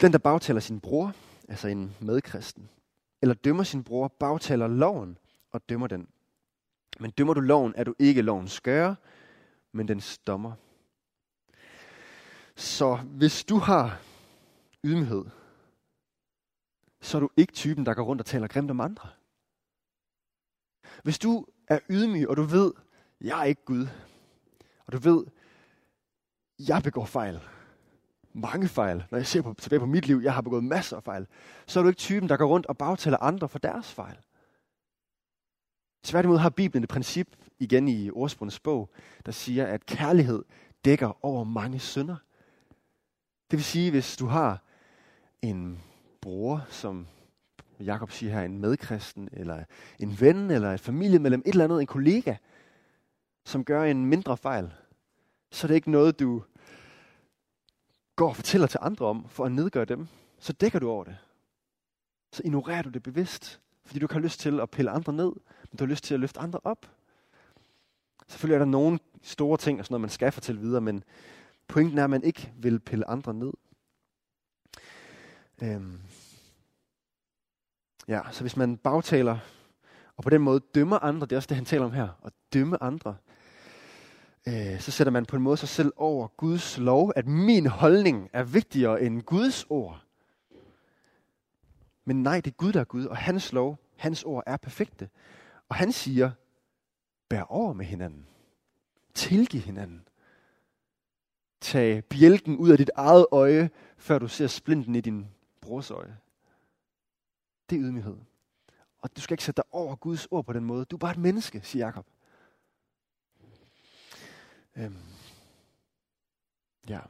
Den, 0.00 0.12
der 0.12 0.18
bagtaler 0.18 0.60
sin 0.60 0.80
bror, 0.80 1.14
altså 1.48 1.68
en 1.68 1.96
medkristen, 2.00 2.68
eller 3.22 3.34
dømmer 3.34 3.62
sin 3.62 3.84
bror, 3.84 4.08
bagtaler 4.08 4.66
loven 4.66 5.18
og 5.52 5.68
dømmer 5.68 5.86
den. 5.86 6.08
Men 7.00 7.10
dømmer 7.10 7.34
du 7.34 7.40
loven, 7.40 7.74
er 7.76 7.84
du 7.84 7.94
ikke 7.98 8.22
lovens 8.22 8.52
skøre, 8.52 8.96
men 9.72 9.88
den 9.88 10.02
dommer. 10.26 10.52
Så 12.56 12.96
hvis 12.96 13.44
du 13.44 13.58
har 13.58 14.00
ydmyghed, 14.84 15.24
så 17.00 17.18
er 17.18 17.20
du 17.20 17.30
ikke 17.36 17.52
typen, 17.52 17.86
der 17.86 17.94
går 17.94 18.02
rundt 18.02 18.20
og 18.20 18.26
taler 18.26 18.48
grimt 18.48 18.70
om 18.70 18.80
andre. 18.80 19.08
Hvis 21.02 21.18
du 21.18 21.46
er 21.68 21.78
ydmyg, 21.90 22.28
og 22.28 22.36
du 22.36 22.42
ved, 22.42 22.72
jeg 23.20 23.40
er 23.40 23.44
ikke 23.44 23.64
Gud, 23.64 23.86
og 24.86 24.92
du 24.92 24.98
ved, 24.98 25.24
jeg 26.68 26.82
begår 26.82 27.04
fejl, 27.04 27.40
mange 28.32 28.68
fejl, 28.68 29.04
når 29.10 29.18
jeg 29.18 29.26
ser 29.26 29.42
på, 29.42 29.54
tilbage 29.58 29.80
på 29.80 29.86
mit 29.86 30.06
liv, 30.06 30.20
jeg 30.22 30.34
har 30.34 30.40
begået 30.40 30.64
masser 30.64 30.96
af 30.96 31.02
fejl, 31.02 31.26
så 31.66 31.78
er 31.78 31.82
du 31.82 31.88
ikke 31.88 31.98
typen, 31.98 32.28
der 32.28 32.36
går 32.36 32.46
rundt 32.46 32.66
og 32.66 32.78
bagtaler 32.78 33.18
andre 33.18 33.48
for 33.48 33.58
deres 33.58 33.92
fejl. 33.92 34.16
Tværtimod 36.02 36.38
har 36.38 36.50
Bibelen 36.50 36.84
et 36.84 36.88
princip, 36.88 37.36
igen 37.58 37.88
i 37.88 38.10
ordsprungens 38.10 38.60
bog, 38.60 38.90
der 39.26 39.32
siger, 39.32 39.66
at 39.66 39.86
kærlighed 39.86 40.44
dækker 40.84 41.24
over 41.24 41.44
mange 41.44 41.78
synder. 41.78 42.16
Det 43.52 43.58
vil 43.58 43.64
sige, 43.64 43.90
hvis 43.90 44.16
du 44.16 44.26
har 44.26 44.62
en 45.42 45.82
bror, 46.20 46.66
som 46.68 47.06
Jakob 47.80 48.10
siger 48.10 48.32
her, 48.32 48.42
en 48.42 48.58
medkristen, 48.58 49.28
eller 49.32 49.64
en 49.98 50.20
ven, 50.20 50.50
eller 50.50 50.72
et 50.72 50.80
familiemedlem, 50.80 51.42
et 51.46 51.52
eller 51.52 51.64
andet, 51.64 51.80
en 51.80 51.86
kollega, 51.86 52.36
som 53.44 53.64
gør 53.64 53.82
en 53.82 54.06
mindre 54.06 54.36
fejl, 54.36 54.72
så 55.50 55.66
er 55.66 55.68
det 55.68 55.74
ikke 55.74 55.90
noget, 55.90 56.20
du 56.20 56.42
går 58.16 58.28
og 58.28 58.36
fortæller 58.36 58.66
til 58.66 58.78
andre 58.82 59.06
om, 59.06 59.28
for 59.28 59.44
at 59.44 59.52
nedgøre 59.52 59.84
dem. 59.84 60.06
Så 60.38 60.52
dækker 60.52 60.78
du 60.78 60.90
over 60.90 61.04
det. 61.04 61.16
Så 62.32 62.42
ignorerer 62.44 62.82
du 62.82 62.88
det 62.88 63.02
bevidst, 63.02 63.60
fordi 63.84 63.98
du 63.98 64.04
ikke 64.04 64.14
har 64.14 64.20
lyst 64.20 64.40
til 64.40 64.60
at 64.60 64.70
pille 64.70 64.90
andre 64.90 65.12
ned, 65.12 65.32
men 65.70 65.78
du 65.78 65.84
har 65.84 65.90
lyst 65.90 66.04
til 66.04 66.14
at 66.14 66.20
løfte 66.20 66.40
andre 66.40 66.60
op. 66.64 66.86
Selvfølgelig 68.28 68.54
er 68.54 68.64
der 68.64 68.70
nogle 68.70 68.98
store 69.22 69.58
ting 69.58 69.78
og 69.78 69.84
sådan 69.84 69.92
noget, 69.92 70.00
man 70.00 70.10
skal 70.10 70.32
fortælle 70.32 70.60
videre, 70.60 70.80
men 70.80 71.04
pointen 71.72 71.98
er, 71.98 72.04
at 72.04 72.10
man 72.10 72.24
ikke 72.24 72.52
vil 72.56 72.80
pille 72.80 73.08
andre 73.08 73.34
ned. 73.34 73.52
Øhm. 75.62 76.00
Ja, 78.08 78.20
så 78.30 78.40
hvis 78.40 78.56
man 78.56 78.76
bagtaler, 78.76 79.38
og 80.16 80.24
på 80.24 80.30
den 80.30 80.42
måde 80.42 80.60
dømmer 80.74 80.98
andre, 80.98 81.26
det 81.26 81.32
er 81.32 81.36
også 81.36 81.46
det, 81.46 81.56
han 81.56 81.64
taler 81.64 81.84
om 81.84 81.92
her, 81.92 82.08
at 82.24 82.32
dømme 82.52 82.82
andre, 82.82 83.16
øh, 84.48 84.80
så 84.80 84.90
sætter 84.90 85.10
man 85.10 85.26
på 85.26 85.36
en 85.36 85.42
måde 85.42 85.56
sig 85.56 85.68
selv 85.68 85.92
over 85.96 86.28
Guds 86.28 86.78
lov, 86.78 87.12
at 87.16 87.26
min 87.26 87.66
holdning 87.66 88.30
er 88.32 88.42
vigtigere 88.42 89.02
end 89.02 89.22
Guds 89.22 89.66
ord. 89.68 90.02
Men 92.04 92.22
nej, 92.22 92.40
det 92.40 92.50
er 92.50 92.56
Gud, 92.56 92.72
der 92.72 92.80
er 92.80 92.84
Gud, 92.84 93.04
og 93.04 93.16
hans 93.16 93.52
lov, 93.52 93.78
hans 93.96 94.22
ord 94.22 94.42
er 94.46 94.56
perfekte. 94.56 95.08
Og 95.68 95.76
han 95.76 95.92
siger, 95.92 96.30
bær 97.28 97.42
over 97.42 97.72
med 97.72 97.86
hinanden. 97.86 98.26
Tilgiv 99.14 99.60
hinanden. 99.60 100.02
Tag 101.62 102.04
bjælken 102.04 102.56
ud 102.56 102.70
af 102.70 102.78
dit 102.78 102.90
eget 102.94 103.26
øje, 103.32 103.70
før 103.96 104.18
du 104.18 104.28
ser 104.28 104.46
splinten 104.46 104.94
i 104.94 105.00
din 105.00 105.26
brors 105.60 105.90
øje. 105.90 106.16
Det 107.70 107.76
er 107.76 107.82
ydmyghed. 107.82 108.16
Og 108.98 109.16
du 109.16 109.20
skal 109.20 109.34
ikke 109.34 109.44
sætte 109.44 109.62
dig 109.62 109.74
over 109.74 109.96
Guds 109.96 110.26
ord 110.30 110.44
på 110.44 110.52
den 110.52 110.64
måde. 110.64 110.84
Du 110.84 110.96
er 110.96 110.98
bare 110.98 111.10
et 111.10 111.18
menneske, 111.18 111.60
siger 111.64 111.86
Jakob. 111.86 112.06
Øhm. 114.76 114.96
Ja. 116.88 117.00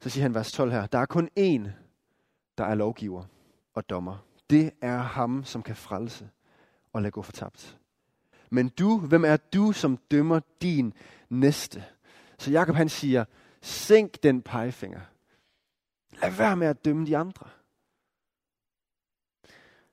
Så 0.00 0.10
siger 0.10 0.22
han 0.22 0.34
vers 0.34 0.52
12 0.52 0.70
her. 0.70 0.86
Der 0.86 0.98
er 0.98 1.06
kun 1.06 1.28
én, 1.38 1.68
der 2.58 2.64
er 2.64 2.74
lovgiver 2.74 3.24
og 3.74 3.90
dommer. 3.90 4.26
Det 4.50 4.70
er 4.80 4.98
ham, 4.98 5.44
som 5.44 5.62
kan 5.62 5.76
frelse 5.76 6.30
og 6.92 7.02
lade 7.02 7.12
gå 7.12 7.22
fortabt. 7.22 7.78
Men 8.50 8.68
du, 8.68 8.98
hvem 8.98 9.24
er 9.24 9.36
du, 9.36 9.72
som 9.72 9.96
dømmer 9.96 10.40
din 10.62 10.94
næste? 11.28 11.84
Så 12.42 12.50
Jakob 12.50 12.76
han 12.76 12.88
siger, 12.88 13.24
sænk 13.60 14.22
den 14.22 14.42
pegefinger. 14.42 15.00
Lad 16.22 16.30
være 16.30 16.56
med 16.56 16.66
at 16.66 16.84
dømme 16.84 17.06
de 17.06 17.16
andre. 17.16 17.46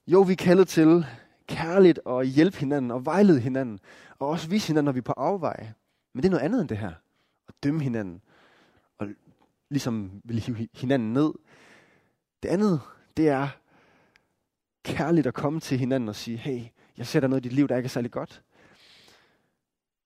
Jo, 0.07 0.21
vi 0.21 0.35
kalder 0.35 0.63
til 0.63 1.05
kærligt 1.47 1.99
at 2.05 2.27
hjælpe 2.27 2.57
hinanden 2.57 2.91
og 2.91 3.05
vejlede 3.05 3.39
hinanden, 3.39 3.79
og 4.19 4.27
også 4.27 4.49
vise 4.49 4.67
hinanden, 4.67 4.85
når 4.85 4.91
vi 4.91 4.97
er 4.97 5.01
på 5.01 5.13
afveje. 5.17 5.73
Men 6.13 6.23
det 6.23 6.27
er 6.27 6.31
noget 6.31 6.45
andet 6.45 6.61
end 6.61 6.69
det 6.69 6.77
her. 6.77 6.93
At 7.47 7.53
dømme 7.63 7.81
hinanden, 7.81 8.21
og 8.97 9.07
ligesom 9.69 10.21
vil 10.23 10.39
hive 10.39 10.67
hinanden 10.73 11.13
ned. 11.13 11.33
Det 12.43 12.49
andet, 12.49 12.81
det 13.17 13.29
er 13.29 13.49
kærligt 14.83 15.27
at 15.27 15.33
komme 15.33 15.59
til 15.59 15.77
hinanden 15.77 16.09
og 16.09 16.15
sige, 16.15 16.37
hey, 16.37 16.61
jeg 16.97 17.07
ser 17.07 17.19
der 17.19 17.27
noget 17.27 17.45
i 17.45 17.47
dit 17.49 17.55
liv, 17.55 17.67
der 17.67 17.77
ikke 17.77 17.87
er 17.87 17.89
særlig 17.89 18.11
godt. 18.11 18.43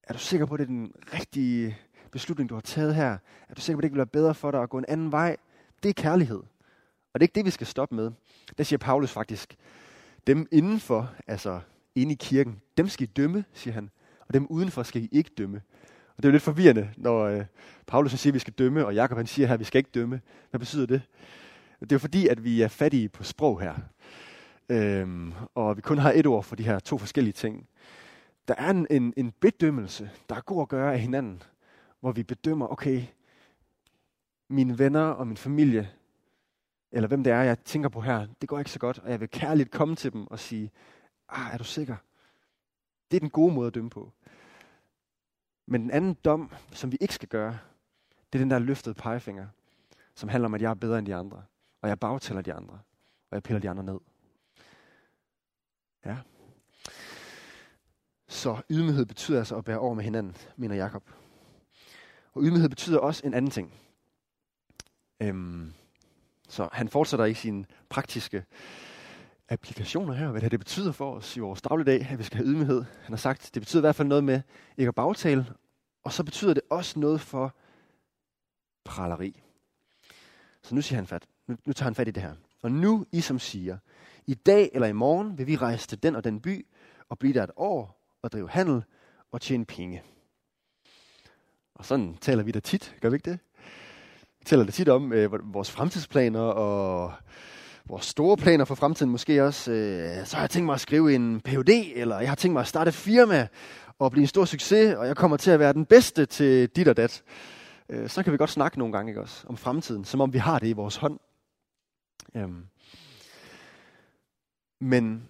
Er 0.02 0.12
du 0.12 0.18
sikker 0.18 0.46
på, 0.46 0.54
at 0.54 0.58
det 0.58 0.64
er 0.64 0.68
den 0.68 0.92
rigtige 1.12 1.78
beslutning, 2.14 2.48
du 2.50 2.54
har 2.54 2.60
taget 2.60 2.94
her? 2.94 3.18
Er 3.48 3.54
du 3.56 3.60
sikker 3.60 3.76
på, 3.76 3.78
at 3.78 3.82
det 3.82 3.86
ikke 3.86 3.94
vil 3.94 3.98
være 3.98 4.06
bedre 4.06 4.34
for 4.34 4.50
dig 4.50 4.62
at 4.62 4.70
gå 4.70 4.78
en 4.78 4.84
anden 4.88 5.12
vej? 5.12 5.36
Det 5.82 5.88
er 5.88 5.92
kærlighed. 5.92 6.36
Og 7.12 7.20
det 7.20 7.20
er 7.20 7.22
ikke 7.22 7.34
det, 7.34 7.44
vi 7.44 7.50
skal 7.50 7.66
stoppe 7.66 7.94
med. 7.94 8.10
Der 8.58 8.64
siger 8.64 8.78
Paulus 8.78 9.10
faktisk, 9.10 9.56
dem 10.26 10.46
indenfor, 10.52 11.14
altså 11.26 11.60
inde 11.94 12.12
i 12.12 12.16
kirken, 12.20 12.60
dem 12.76 12.88
skal 12.88 13.08
I 13.08 13.10
dømme, 13.16 13.44
siger 13.52 13.74
han. 13.74 13.90
Og 14.28 14.34
dem 14.34 14.46
udenfor 14.46 14.82
skal 14.82 15.02
I 15.02 15.08
ikke 15.12 15.30
dømme. 15.38 15.62
Og 16.16 16.22
det 16.22 16.24
er 16.24 16.28
jo 16.28 16.32
lidt 16.32 16.42
forvirrende, 16.42 16.90
når 16.96 17.24
øh, 17.24 17.44
Paulus 17.86 18.12
siger, 18.12 18.30
at 18.30 18.34
vi 18.34 18.38
skal 18.38 18.52
dømme, 18.52 18.86
og 18.86 18.94
Jakob 18.94 19.16
han 19.16 19.26
siger 19.26 19.46
her, 19.46 19.54
at 19.54 19.60
vi 19.60 19.64
skal 19.64 19.78
ikke 19.78 19.90
dømme. 19.94 20.20
Hvad 20.50 20.60
betyder 20.60 20.86
det? 20.86 21.02
Det 21.80 21.92
er 21.92 21.96
jo 21.96 21.98
fordi, 21.98 22.28
at 22.28 22.44
vi 22.44 22.62
er 22.62 22.68
fattige 22.68 23.08
på 23.08 23.24
sprog 23.24 23.60
her. 23.60 23.74
Øhm, 24.68 25.32
og 25.54 25.76
vi 25.76 25.82
kun 25.82 25.98
har 25.98 26.12
et 26.12 26.26
ord 26.26 26.44
for 26.44 26.56
de 26.56 26.62
her 26.62 26.78
to 26.78 26.98
forskellige 26.98 27.32
ting. 27.32 27.68
Der 28.48 28.54
er 28.58 28.70
en, 28.70 28.86
en, 28.90 29.14
en 29.16 29.32
bedømmelse, 29.40 30.10
der 30.28 30.34
er 30.34 30.40
god 30.40 30.62
at 30.62 30.68
gøre 30.68 30.92
af 30.92 31.00
hinanden, 31.00 31.42
hvor 32.04 32.12
vi 32.12 32.22
bedømmer, 32.22 32.66
okay, 32.66 33.02
mine 34.48 34.78
venner 34.78 35.04
og 35.04 35.26
min 35.26 35.36
familie, 35.36 35.90
eller 36.92 37.08
hvem 37.08 37.24
det 37.24 37.32
er, 37.32 37.42
jeg 37.42 37.58
tænker 37.58 37.88
på 37.88 38.00
her, 38.00 38.26
det 38.40 38.48
går 38.48 38.58
ikke 38.58 38.70
så 38.70 38.78
godt, 38.78 38.98
og 38.98 39.10
jeg 39.10 39.20
vil 39.20 39.30
kærligt 39.30 39.70
komme 39.70 39.96
til 39.96 40.12
dem 40.12 40.26
og 40.26 40.38
sige, 40.38 40.70
ah, 41.28 41.54
er 41.54 41.58
du 41.58 41.64
sikker? 41.64 41.96
Det 43.10 43.16
er 43.16 43.20
den 43.20 43.30
gode 43.30 43.54
måde 43.54 43.66
at 43.66 43.74
dømme 43.74 43.90
på. 43.90 44.12
Men 45.66 45.82
den 45.82 45.90
anden 45.90 46.14
dom, 46.14 46.52
som 46.72 46.92
vi 46.92 46.96
ikke 47.00 47.14
skal 47.14 47.28
gøre, 47.28 47.58
det 48.32 48.38
er 48.38 48.42
den 48.42 48.50
der 48.50 48.58
løftede 48.58 48.94
pegefinger, 48.94 49.46
som 50.14 50.28
handler 50.28 50.46
om, 50.46 50.54
at 50.54 50.62
jeg 50.62 50.70
er 50.70 50.74
bedre 50.74 50.98
end 50.98 51.06
de 51.06 51.14
andre, 51.14 51.42
og 51.82 51.88
jeg 51.88 52.00
bagtæller 52.00 52.42
de 52.42 52.54
andre, 52.54 52.74
og 53.30 53.34
jeg 53.34 53.42
piller 53.42 53.60
de 53.60 53.70
andre 53.70 53.84
ned. 53.84 53.98
Ja. 56.04 56.16
Så 58.28 58.62
ydmyghed 58.70 59.06
betyder 59.06 59.38
altså 59.38 59.56
at 59.56 59.64
bære 59.64 59.78
over 59.78 59.94
med 59.94 60.04
hinanden, 60.04 60.36
mener 60.56 60.76
Jakob. 60.76 61.23
Og 62.34 62.42
ydmyghed 62.42 62.68
betyder 62.68 62.98
også 62.98 63.26
en 63.26 63.34
anden 63.34 63.50
ting. 63.50 63.72
Øhm, 65.20 65.72
så 66.48 66.68
han 66.72 66.88
fortsætter 66.88 67.24
i 67.24 67.34
sine 67.34 67.64
praktiske 67.88 68.44
applikationer 69.48 70.14
her, 70.14 70.30
hvad 70.30 70.50
det 70.50 70.60
betyder 70.60 70.92
for 70.92 71.14
os 71.14 71.36
i 71.36 71.40
vores 71.40 71.62
dagligdag, 71.62 72.06
at 72.10 72.18
vi 72.18 72.22
skal 72.22 72.36
have 72.36 72.46
ydmyghed. 72.46 72.84
Han 73.02 73.12
har 73.12 73.16
sagt, 73.16 73.50
det 73.54 73.62
betyder 73.62 73.80
i 73.80 73.86
hvert 73.86 73.94
fald 73.94 74.08
noget 74.08 74.24
med 74.24 74.40
ikke 74.76 74.88
at 74.88 74.94
bagtale, 74.94 75.46
og 76.04 76.12
så 76.12 76.24
betyder 76.24 76.54
det 76.54 76.62
også 76.70 76.98
noget 76.98 77.20
for 77.20 77.56
praleri. 78.84 79.42
Så 80.62 80.74
nu 80.74 80.82
siger 80.82 80.96
han 80.96 81.06
fat, 81.06 81.26
nu, 81.46 81.56
nu 81.66 81.72
tager 81.72 81.84
han 81.84 81.94
fat 81.94 82.08
i 82.08 82.10
det 82.10 82.22
her. 82.22 82.34
Og 82.62 82.72
nu, 82.72 83.06
I 83.12 83.20
som 83.20 83.38
siger, 83.38 83.78
i 84.26 84.34
dag 84.34 84.70
eller 84.74 84.88
i 84.88 84.92
morgen 84.92 85.38
vil 85.38 85.46
vi 85.46 85.56
rejse 85.56 85.88
til 85.88 86.02
den 86.02 86.16
og 86.16 86.24
den 86.24 86.40
by, 86.40 86.66
og 87.08 87.18
blive 87.18 87.34
der 87.34 87.42
et 87.42 87.50
år, 87.56 88.00
og 88.22 88.32
drive 88.32 88.50
handel 88.50 88.82
og 89.32 89.40
tjene 89.40 89.64
penge. 89.64 90.02
Og 91.74 91.84
sådan 91.84 92.16
taler 92.20 92.42
vi 92.42 92.50
da 92.50 92.60
tit, 92.60 92.96
gør 93.00 93.10
vi 93.10 93.14
ikke 93.14 93.30
det? 93.30 93.38
Vi 94.38 94.44
taler 94.44 94.64
da 94.64 94.70
tit 94.70 94.88
om 94.88 95.12
øh, 95.12 95.54
vores 95.54 95.70
fremtidsplaner 95.70 96.40
og 96.40 97.12
vores 97.86 98.04
store 98.04 98.36
planer 98.36 98.64
for 98.64 98.74
fremtiden 98.74 99.12
måske 99.12 99.44
også. 99.44 99.72
Øh, 99.72 100.26
så 100.26 100.36
har 100.36 100.42
jeg 100.42 100.50
tænkt 100.50 100.66
mig 100.66 100.74
at 100.74 100.80
skrive 100.80 101.14
en 101.14 101.40
Ph.D., 101.40 101.92
eller 101.94 102.20
jeg 102.20 102.28
har 102.28 102.36
tænkt 102.36 102.52
mig 102.52 102.60
at 102.60 102.66
starte 102.66 102.88
et 102.88 102.94
firma 102.94 103.48
og 103.98 104.10
blive 104.10 104.22
en 104.22 104.28
stor 104.28 104.44
succes, 104.44 104.94
og 104.94 105.06
jeg 105.06 105.16
kommer 105.16 105.36
til 105.36 105.50
at 105.50 105.58
være 105.58 105.72
den 105.72 105.86
bedste 105.86 106.26
til 106.26 106.68
dit 106.68 106.88
og 106.88 106.96
dat. 106.96 107.22
Øh, 107.88 108.08
så 108.08 108.22
kan 108.22 108.32
vi 108.32 108.38
godt 108.38 108.50
snakke 108.50 108.78
nogle 108.78 108.92
gange 108.92 109.10
ikke 109.10 109.20
også, 109.20 109.46
om 109.48 109.56
fremtiden, 109.56 110.04
som 110.04 110.20
om 110.20 110.32
vi 110.32 110.38
har 110.38 110.58
det 110.58 110.68
i 110.68 110.72
vores 110.72 110.96
hånd. 110.96 111.18
Øhm. 112.34 112.66
Men 114.80 115.28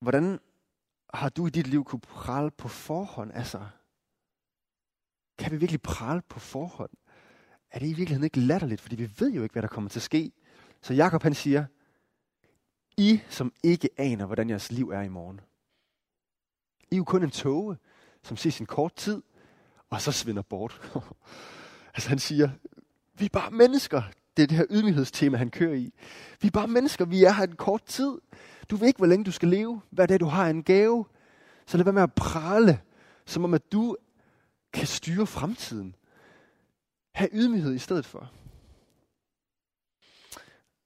hvordan 0.00 0.38
har 1.14 1.28
du 1.28 1.46
i 1.46 1.50
dit 1.50 1.66
liv 1.66 1.84
kunne 1.84 2.00
prale 2.00 2.50
på 2.50 2.68
forhånd? 2.68 3.30
Altså, 3.34 3.60
kan 5.40 5.52
vi 5.52 5.56
virkelig 5.56 5.82
prale 5.82 6.22
på 6.28 6.40
forhånd? 6.40 6.90
Er 7.70 7.78
det 7.78 7.86
i 7.86 7.92
virkeligheden 7.92 8.24
ikke 8.24 8.40
latterligt? 8.40 8.80
Fordi 8.80 8.96
vi 8.96 9.10
ved 9.18 9.32
jo 9.32 9.42
ikke, 9.42 9.52
hvad 9.52 9.62
der 9.62 9.68
kommer 9.68 9.90
til 9.90 9.98
at 9.98 10.02
ske. 10.02 10.32
Så 10.82 10.94
Jakob 10.94 11.22
han 11.22 11.34
siger, 11.34 11.64
I 12.96 13.20
som 13.28 13.52
ikke 13.62 13.88
aner, 13.96 14.26
hvordan 14.26 14.50
jeres 14.50 14.72
liv 14.72 14.88
er 14.88 15.00
i 15.00 15.08
morgen. 15.08 15.40
I 16.90 16.94
er 16.94 16.96
jo 16.96 17.04
kun 17.04 17.22
en 17.22 17.30
tåge, 17.30 17.76
som 18.22 18.36
ses 18.36 18.54
sin 18.54 18.66
kort 18.66 18.94
tid, 18.94 19.22
og 19.90 20.00
så 20.00 20.12
svinder 20.12 20.42
bort. 20.42 20.80
altså 21.94 22.08
han 22.08 22.18
siger, 22.18 22.50
vi 23.14 23.24
er 23.24 23.28
bare 23.32 23.50
mennesker. 23.50 24.02
Det 24.36 24.42
er 24.42 24.46
det 24.46 24.56
her 24.56 24.66
ydmyghedstema, 24.70 25.36
han 25.36 25.50
kører 25.50 25.74
i. 25.74 25.92
Vi 26.40 26.46
er 26.46 26.52
bare 26.52 26.68
mennesker, 26.68 27.04
vi 27.04 27.24
er 27.24 27.32
her 27.32 27.44
en 27.44 27.56
kort 27.56 27.84
tid. 27.84 28.18
Du 28.70 28.76
ved 28.76 28.86
ikke, 28.86 28.98
hvor 28.98 29.06
længe 29.06 29.24
du 29.24 29.32
skal 29.32 29.48
leve. 29.48 29.80
Hvad 29.90 30.08
det 30.08 30.14
er, 30.14 30.18
du 30.18 30.26
har 30.26 30.48
en 30.48 30.62
gave. 30.62 31.04
Så 31.66 31.76
lad 31.76 31.84
være 31.84 31.92
med 31.92 32.02
at 32.02 32.14
prale, 32.14 32.80
som 33.26 33.44
om 33.44 33.54
at 33.54 33.72
du 33.72 33.96
kan 34.72 34.86
styre 34.86 35.26
fremtiden. 35.26 35.96
Ha' 37.12 37.26
ydmyghed 37.32 37.74
i 37.74 37.78
stedet 37.78 38.06
for. 38.06 38.32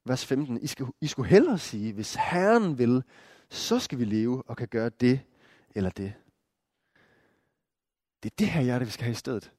Vers 0.05 0.27
15. 0.27 0.63
I, 0.63 0.67
skal, 0.67 0.87
I 1.01 1.07
skulle 1.07 1.29
hellere 1.29 1.59
sige, 1.59 1.93
hvis 1.93 2.15
Herren 2.15 2.79
vil, 2.79 3.03
så 3.51 3.79
skal 3.79 3.99
vi 3.99 4.05
leve 4.05 4.43
og 4.47 4.57
kan 4.57 4.69
gøre 4.69 4.89
det 4.89 5.21
eller 5.75 5.91
det. 5.91 6.15
Det 8.23 8.31
er 8.31 8.35
det 8.39 8.49
her 8.49 8.63
hjerte, 8.63 8.85
vi 8.85 8.91
skal 8.91 9.05
have 9.05 9.13
i 9.13 9.15
stedet. 9.15 9.53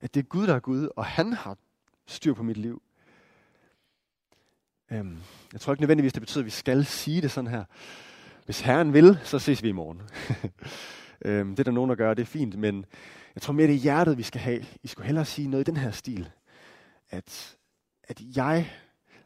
At 0.00 0.14
det 0.14 0.20
er 0.20 0.24
Gud, 0.24 0.46
der 0.46 0.54
er 0.54 0.60
Gud, 0.60 0.88
og 0.96 1.04
han 1.04 1.32
har 1.32 1.56
styr 2.06 2.34
på 2.34 2.42
mit 2.42 2.56
liv. 2.56 2.82
Øhm, 4.90 5.18
jeg 5.52 5.60
tror 5.60 5.72
ikke 5.72 5.82
nødvendigvis, 5.82 6.12
det 6.12 6.22
betyder, 6.22 6.40
at 6.40 6.46
vi 6.46 6.50
skal 6.50 6.84
sige 6.84 7.22
det 7.22 7.30
sådan 7.30 7.50
her. 7.50 7.64
Hvis 8.44 8.60
Herren 8.60 8.92
vil, 8.92 9.18
så 9.24 9.38
ses 9.38 9.62
vi 9.62 9.68
i 9.68 9.72
morgen. 9.72 10.02
øhm, 11.24 11.50
det 11.50 11.58
er 11.58 11.64
der 11.64 11.70
nogen, 11.70 11.90
der 11.90 11.96
gør, 11.96 12.14
det 12.14 12.22
er 12.22 12.26
fint, 12.26 12.58
men 12.58 12.84
jeg 13.34 13.42
tror 13.42 13.52
mere, 13.52 13.66
det 13.66 13.74
er 13.74 13.78
hjertet, 13.78 14.18
vi 14.18 14.22
skal 14.22 14.40
have. 14.40 14.66
I 14.82 14.86
skulle 14.88 15.06
hellere 15.06 15.24
sige 15.24 15.48
noget 15.48 15.68
i 15.68 15.70
den 15.70 15.80
her 15.80 15.90
stil. 15.90 16.30
At, 17.10 17.56
at 18.04 18.20
jeg 18.36 18.70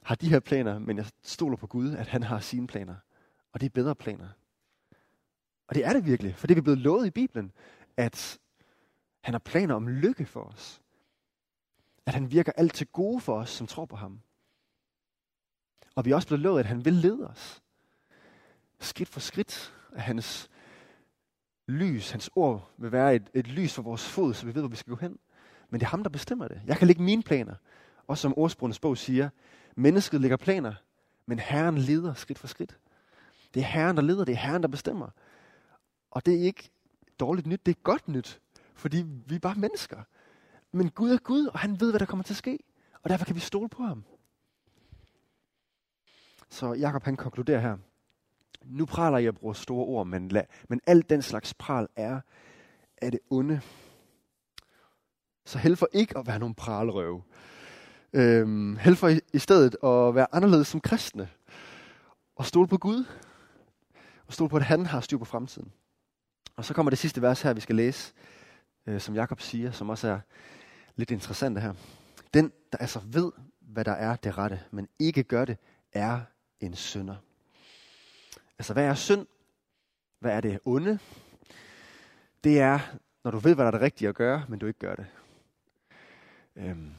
har 0.03 0.15
de 0.15 0.29
her 0.29 0.41
planer, 0.41 0.79
men 0.79 0.97
jeg 0.97 1.07
stoler 1.23 1.57
på 1.57 1.67
Gud, 1.67 1.93
at 1.93 2.07
han 2.07 2.23
har 2.23 2.41
sine 2.41 2.67
planer. 2.67 2.95
Og 3.53 3.61
det 3.61 3.67
er 3.67 3.71
bedre 3.71 3.95
planer. 3.95 4.29
Og 5.69 5.75
det 5.75 5.87
er 5.87 5.93
det 5.93 6.07
virkelig, 6.07 6.37
for 6.37 6.47
det 6.47 6.55
er 6.55 6.57
vi 6.57 6.61
blevet 6.61 6.79
lovet 6.79 7.07
i 7.07 7.11
Bibelen, 7.11 7.53
at 7.97 8.39
han 9.21 9.35
har 9.35 9.39
planer 9.39 9.75
om 9.75 9.89
lykke 9.89 10.27
for 10.27 10.41
os. 10.41 10.83
At 12.07 12.15
han 12.15 12.31
virker 12.31 12.53
alt 12.57 12.75
til 12.75 12.87
gode 12.87 13.21
for 13.21 13.39
os, 13.39 13.51
som 13.51 13.67
tror 13.67 13.85
på 13.85 13.97
ham. 13.97 14.21
Og 15.95 16.05
vi 16.05 16.11
er 16.11 16.15
også 16.15 16.29
blevet 16.29 16.43
lovet, 16.43 16.61
at 16.61 16.67
han 16.67 16.85
vil 16.85 16.93
lede 16.93 17.29
os. 17.29 17.63
Skridt 18.81 19.09
for 19.09 19.21
skridt 19.21 19.75
af 19.93 20.03
hans 20.03 20.51
lys, 21.67 22.11
hans 22.11 22.31
ord 22.37 22.71
vil 22.79 22.93
være 22.93 23.15
et, 23.15 23.31
et 23.35 23.47
lys 23.47 23.75
for 23.75 23.83
vores 23.83 24.09
fod, 24.09 24.35
så 24.35 24.47
vi 24.47 24.55
ved, 24.55 24.63
hvor 24.63 24.69
vi 24.69 24.77
skal 24.77 24.91
gå 24.91 24.97
hen. 24.97 25.19
Men 25.71 25.81
det 25.81 25.87
er 25.87 25.91
ham, 25.91 26.03
der 26.03 26.11
bestemmer 26.11 26.49
det. 26.49 26.61
Jeg 26.67 26.77
kan 26.77 26.87
lægge 26.87 27.03
mine 27.03 27.23
planer. 27.23 27.55
Og 28.07 28.19
som 28.19 28.35
ordsprogenes 28.37 28.79
bog 28.79 28.99
siger, 28.99 29.29
mennesket 29.77 30.21
lægger 30.21 30.37
planer, 30.37 30.75
men 31.27 31.39
Herren 31.39 31.79
leder 31.79 32.15
skridt 32.15 32.39
for 32.39 32.47
skridt. 32.47 32.79
Det 33.55 33.61
er 33.61 33.65
Herren, 33.65 33.97
der 33.97 34.03
leder, 34.03 34.25
det 34.25 34.33
er 34.33 34.37
Herren, 34.37 34.63
der 34.63 34.69
bestemmer. 34.69 35.09
Og 36.11 36.27
det 36.27 36.35
er 36.35 36.43
ikke 36.43 36.71
dårligt 37.21 37.47
nyt, 37.47 37.67
det 37.67 37.77
er 37.77 37.81
godt 37.83 38.09
nyt, 38.09 38.41
fordi 38.75 39.05
vi 39.27 39.35
er 39.35 39.39
bare 39.39 39.55
mennesker. 39.55 40.03
Men 40.73 40.91
Gud 40.91 41.11
er 41.11 41.19
Gud, 41.19 41.47
og 41.47 41.59
han 41.59 41.81
ved, 41.81 41.91
hvad 41.91 42.01
der 42.01 42.07
kommer 42.07 42.25
til 42.25 42.33
at 42.33 42.39
ske. 42.39 42.59
Og 43.03 43.11
derfor 43.11 43.25
kan 43.25 43.35
vi 43.35 43.41
stole 43.41 43.69
på 43.69 43.83
ham. 43.83 44.05
Så 46.49 46.73
Jakob 46.73 47.05
han 47.05 47.17
konkluderer 47.17 47.61
her. 47.61 47.77
Nu 48.65 48.87
praler 48.87 49.19
jeg 49.19 49.35
bruger 49.35 49.55
store 49.55 49.87
ord, 49.87 50.07
men, 50.07 50.29
la, 50.29 50.43
men 50.69 50.81
alt 50.87 51.11
den 51.11 51.23
slags 51.23 51.55
pral 51.55 51.89
er 51.97 52.21
af 53.03 53.11
det 53.11 53.21
onde. 53.31 53.61
Så 55.45 55.59
held 55.59 55.77
for 55.77 55.89
ikke 55.93 56.19
at 56.19 56.27
være 56.27 56.39
nogen 56.39 56.55
pralrøve. 56.55 57.23
Øhm, 58.13 58.77
held 58.77 58.97
for 58.97 59.09
i, 59.09 59.21
i 59.33 59.39
stedet 59.39 59.77
at 59.85 60.15
være 60.15 60.35
anderledes 60.35 60.69
som 60.69 60.81
kristne. 60.81 61.29
Og 62.37 62.47
stole 62.47 62.69
på 62.69 62.79
Gud. 62.79 63.05
Og 64.27 64.33
stole 64.33 64.51
på, 64.51 64.57
at 64.57 64.63
han 64.63 64.87
har 64.87 65.01
styr 65.01 65.19
på 65.19 65.25
fremtiden. 65.25 65.73
Og 66.57 66.65
så 66.65 66.75
kommer 66.75 66.91
det 66.91 66.99
sidste 66.99 67.23
vers 67.23 67.43
her, 67.43 67.53
vi 67.53 67.61
skal 67.61 67.77
læse, 67.77 68.13
øh, 68.87 69.01
som 69.01 69.15
Jakob 69.15 69.41
siger, 69.41 69.71
som 69.71 69.91
også 69.91 70.09
er 70.09 70.19
lidt 70.97 71.11
interessant 71.11 71.61
her. 71.61 71.75
Den, 72.35 72.53
der 72.73 72.79
altså 72.79 73.01
ved, 73.05 73.33
hvad 73.61 73.85
der 73.85 73.93
er 73.93 74.17
det 74.17 74.39
rette, 74.39 74.61
men 74.71 74.89
ikke 74.99 75.23
gør 75.23 75.45
det, 75.45 75.57
er 75.93 76.21
en 76.61 76.75
synder. 76.75 77.17
Altså, 78.63 78.73
hvad 78.73 78.85
er 78.85 78.95
synd? 78.95 79.27
Hvad 80.19 80.33
er 80.33 80.41
det 80.41 80.61
onde? 80.65 80.99
Det 82.45 82.61
er, 82.61 82.79
når 83.25 83.31
du 83.31 83.39
ved, 83.39 83.55
hvad 83.55 83.65
der 83.65 83.67
er 83.67 83.71
det 83.71 83.81
rigtige 83.81 84.09
at 84.09 84.15
gøre, 84.15 84.45
men 84.49 84.59
du 84.59 84.67
ikke 84.67 84.79
gør 84.79 84.95
det. 84.95 85.07
Øhm, 86.57 86.91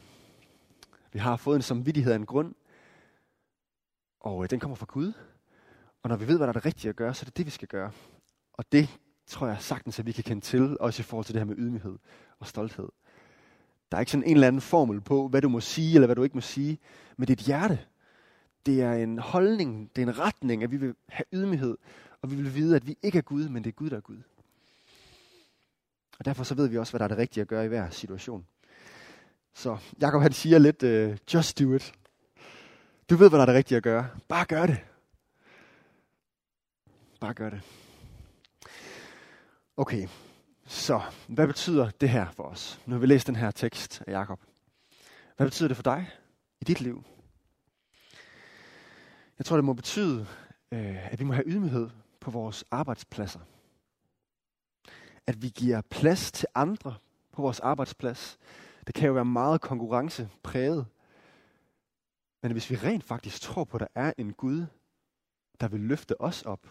vi 1.13 1.19
har 1.19 1.35
fået 1.35 1.55
en 1.55 1.61
samvittighed 1.61 2.11
af 2.11 2.15
en 2.15 2.25
grund, 2.25 2.55
og 4.19 4.43
øh, 4.43 4.49
den 4.49 4.59
kommer 4.59 4.75
fra 4.75 4.85
Gud. 4.89 5.13
Og 6.01 6.09
når 6.09 6.15
vi 6.15 6.27
ved, 6.27 6.37
hvad 6.37 6.47
der 6.47 6.53
er 6.53 6.59
det 6.59 6.65
rigtige 6.65 6.89
at 6.89 6.95
gøre, 6.95 7.13
så 7.13 7.23
er 7.23 7.25
det 7.25 7.37
det, 7.37 7.45
vi 7.45 7.51
skal 7.51 7.67
gøre. 7.67 7.91
Og 8.53 8.71
det 8.71 8.99
tror 9.27 9.47
jeg 9.47 9.57
sagtens, 9.59 9.99
at 9.99 10.05
vi 10.05 10.11
kan 10.11 10.23
kende 10.23 10.41
til, 10.41 10.77
også 10.79 11.01
i 11.01 11.03
forhold 11.03 11.25
til 11.25 11.33
det 11.33 11.39
her 11.39 11.45
med 11.45 11.55
ydmyghed 11.57 11.97
og 12.39 12.47
stolthed. 12.47 12.89
Der 13.91 13.97
er 13.97 13.99
ikke 13.99 14.11
sådan 14.11 14.27
en 14.27 14.35
eller 14.35 14.47
anden 14.47 14.61
formel 14.61 15.01
på, 15.01 15.27
hvad 15.27 15.41
du 15.41 15.49
må 15.49 15.59
sige, 15.59 15.95
eller 15.95 16.07
hvad 16.07 16.15
du 16.15 16.23
ikke 16.23 16.37
må 16.37 16.41
sige, 16.41 16.79
men 17.17 17.27
det 17.27 17.39
er 17.39 17.45
hjerte. 17.45 17.79
Det 18.65 18.81
er 18.81 18.93
en 18.93 19.19
holdning, 19.19 19.91
det 19.95 20.03
er 20.03 20.07
en 20.07 20.19
retning, 20.19 20.63
at 20.63 20.71
vi 20.71 20.77
vil 20.77 20.95
have 21.09 21.25
ydmyghed, 21.33 21.77
og 22.21 22.31
vi 22.31 22.35
vil 22.35 22.55
vide, 22.55 22.75
at 22.75 22.87
vi 22.87 22.97
ikke 23.01 23.17
er 23.17 23.21
Gud, 23.21 23.49
men 23.49 23.63
det 23.63 23.69
er 23.69 23.73
Gud, 23.73 23.89
der 23.89 23.97
er 23.97 24.01
Gud. 24.01 24.21
Og 26.19 26.25
derfor 26.25 26.43
så 26.43 26.55
ved 26.55 26.67
vi 26.67 26.77
også, 26.77 26.91
hvad 26.91 26.99
der 26.99 27.03
er 27.03 27.07
det 27.07 27.17
rigtige 27.17 27.41
at 27.41 27.47
gøre 27.47 27.65
i 27.65 27.67
hver 27.67 27.89
situation. 27.89 28.45
Så 29.53 29.77
Jacob 30.01 30.21
han 30.21 30.33
siger 30.33 30.57
lidt, 30.57 30.83
uh, 30.83 31.17
just 31.33 31.59
do 31.59 31.73
it. 31.73 31.93
Du 33.09 33.15
ved, 33.15 33.29
hvad 33.29 33.39
der 33.39 33.41
er 33.41 33.45
det 33.45 33.55
rigtige 33.55 33.77
at 33.77 33.83
gøre. 33.83 34.09
Bare 34.27 34.45
gør 34.45 34.65
det. 34.65 34.79
Bare 37.19 37.33
gør 37.33 37.49
det. 37.49 37.61
Okay, 39.77 40.07
så 40.65 41.01
hvad 41.27 41.47
betyder 41.47 41.89
det 41.89 42.09
her 42.09 42.31
for 42.31 42.43
os? 42.43 42.79
Nu 42.85 42.93
har 42.93 42.99
vi 42.99 43.05
læst 43.05 43.27
den 43.27 43.35
her 43.35 43.51
tekst 43.51 44.03
af 44.07 44.11
Jakob. 44.11 44.39
Hvad 45.37 45.47
betyder 45.47 45.67
det 45.67 45.77
for 45.77 45.83
dig 45.83 46.09
i 46.61 46.63
dit 46.63 46.81
liv? 46.81 47.03
Jeg 49.37 49.45
tror, 49.45 49.57
det 49.57 49.65
må 49.65 49.73
betyde, 49.73 50.27
øh, 50.71 51.13
at 51.13 51.19
vi 51.19 51.23
må 51.23 51.33
have 51.33 51.47
ydmyghed 51.47 51.89
på 52.19 52.31
vores 52.31 52.63
arbejdspladser. 52.71 53.39
At 55.27 55.41
vi 55.41 55.49
giver 55.49 55.81
plads 55.81 56.31
til 56.31 56.47
andre 56.55 56.95
på 57.31 57.41
vores 57.41 57.59
arbejdsplads. 57.59 58.37
Det 58.87 58.95
kan 58.95 59.07
jo 59.07 59.13
være 59.13 59.25
meget 59.25 59.61
konkurrencepræget. 59.61 60.85
Men 62.41 62.51
hvis 62.51 62.69
vi 62.69 62.75
rent 62.75 63.03
faktisk 63.03 63.41
tror 63.41 63.63
på, 63.63 63.77
at 63.77 63.81
der 63.81 64.01
er 64.01 64.13
en 64.17 64.33
Gud, 64.33 64.65
der 65.59 65.67
vil 65.67 65.79
løfte 65.79 66.21
os 66.21 66.41
op, 66.41 66.67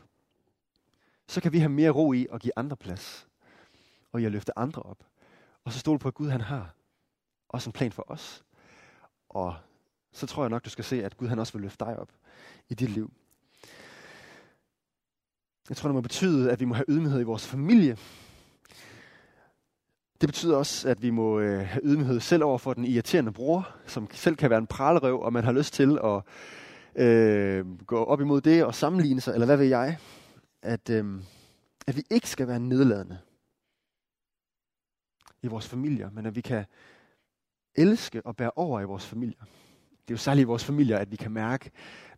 så 1.29 1.41
kan 1.41 1.53
vi 1.53 1.59
have 1.59 1.69
mere 1.69 1.91
ro 1.91 2.13
i 2.13 2.27
at 2.33 2.41
give 2.41 2.53
andre 2.57 2.77
plads. 2.77 3.29
Og 4.13 4.21
i 4.21 4.25
at 4.25 4.33
løfte 4.33 4.59
andre 4.59 4.83
op. 4.83 5.05
Og 5.65 5.73
så 5.73 5.79
stole 5.79 5.99
på, 5.99 6.09
at 6.09 6.15
Gud 6.15 6.29
han 6.29 6.41
har 6.41 6.75
også 7.49 7.69
en 7.69 7.73
plan 7.73 7.93
for 7.93 8.05
os. 8.11 8.45
Og 9.29 9.57
så 10.13 10.27
tror 10.27 10.43
jeg 10.43 10.51
nok, 10.51 10.65
du 10.65 10.71
skal 10.71 10.85
se, 10.85 11.05
at 11.05 11.17
Gud 11.17 11.29
han 11.29 11.39
også 11.39 11.53
vil 11.53 11.63
løfte 11.63 11.85
dig 11.85 11.99
op 11.99 12.13
i 12.69 12.75
dit 12.75 12.91
liv. 12.91 13.13
Jeg 15.69 15.77
tror, 15.77 15.89
det 15.89 15.95
må 15.95 16.01
betyde, 16.01 16.51
at 16.51 16.61
vi 16.61 16.65
må 16.65 16.75
have 16.75 16.85
ydmyghed 16.89 17.21
i 17.21 17.25
vores 17.25 17.47
familie. 17.47 17.97
Det 20.21 20.29
betyder 20.29 20.57
også, 20.57 20.89
at 20.89 21.03
vi 21.03 21.11
må 21.11 21.41
øh, 21.41 21.67
have 21.67 21.81
ydmyghed 21.85 22.21
selv 22.21 22.45
over 22.45 22.59
for 22.59 22.75
den 22.75 22.85
irriterende 22.85 23.33
bror, 23.33 23.77
som 23.87 24.09
selv 24.13 24.37
kan 24.37 24.51
være 24.51 24.59
en 24.59 24.67
pralerøv, 24.67 25.21
og 25.21 25.33
man 25.33 25.45
har 25.45 25.53
lyst 25.53 25.75
til 25.75 25.99
at 26.05 26.23
øh, 27.05 27.79
gå 27.87 28.05
op 28.05 28.21
imod 28.21 28.41
det 28.41 28.65
og 28.65 28.75
sammenligne 28.75 29.21
sig, 29.21 29.35
eller 29.35 29.47
hvad 29.47 29.57
ved 29.57 29.67
jeg 29.67 29.99
at, 30.63 30.91
øh, 30.91 31.23
at 31.87 31.97
vi 31.97 32.03
ikke 32.11 32.29
skal 32.29 32.49
være 32.49 32.61
nedladende 32.61 33.19
i 35.43 35.47
vores 35.47 35.69
familier, 35.69 36.11
men 36.11 36.27
at 36.27 36.37
vi 36.37 36.41
kan 36.41 36.65
elske 37.75 38.27
og 38.27 38.37
bære 38.37 38.51
over 38.57 38.81
i 38.81 38.85
vores 38.85 39.07
familier. 39.07 39.45
Det 40.09 40.11
er 40.11 40.15
jo 40.15 40.19
særligt 40.19 40.45
i 40.45 40.47
vores 40.47 40.65
familier, 40.65 40.99
at 40.99 41.11
vi 41.11 41.17
kan 41.17 41.33
mærke 41.33 41.71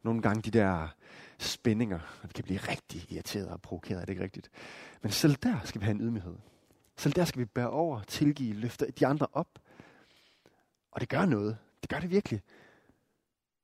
nogle 0.03 0.23
gange 0.23 0.43
de 0.43 0.51
der 0.51 0.89
spændinger, 1.39 1.99
og 2.23 2.29
vi 2.29 2.33
kan 2.35 2.45
blive 2.45 2.59
rigtig 2.59 3.13
irriteret 3.13 3.49
og 3.49 3.63
provokeret, 3.63 4.01
er 4.01 4.05
det 4.05 4.13
ikke 4.13 4.23
rigtigt? 4.23 4.51
Men 5.03 5.13
selv 5.13 5.37
der 5.43 5.57
skal 5.65 5.81
vi 5.81 5.85
have 5.85 5.95
en 5.95 6.01
ydmyghed. 6.01 6.37
Selv 6.97 7.15
der 7.15 7.25
skal 7.25 7.41
vi 7.41 7.45
bære 7.45 7.71
over, 7.71 8.03
tilgive, 8.03 8.55
løfte 8.55 8.91
de 8.91 9.07
andre 9.07 9.27
op. 9.33 9.49
Og 10.93 11.01
det 11.01 11.09
gør 11.09 11.27
noget. 11.27 11.57
Det 11.83 11.91
gør 11.91 11.99
det 11.99 12.11
virkelig. 12.11 12.43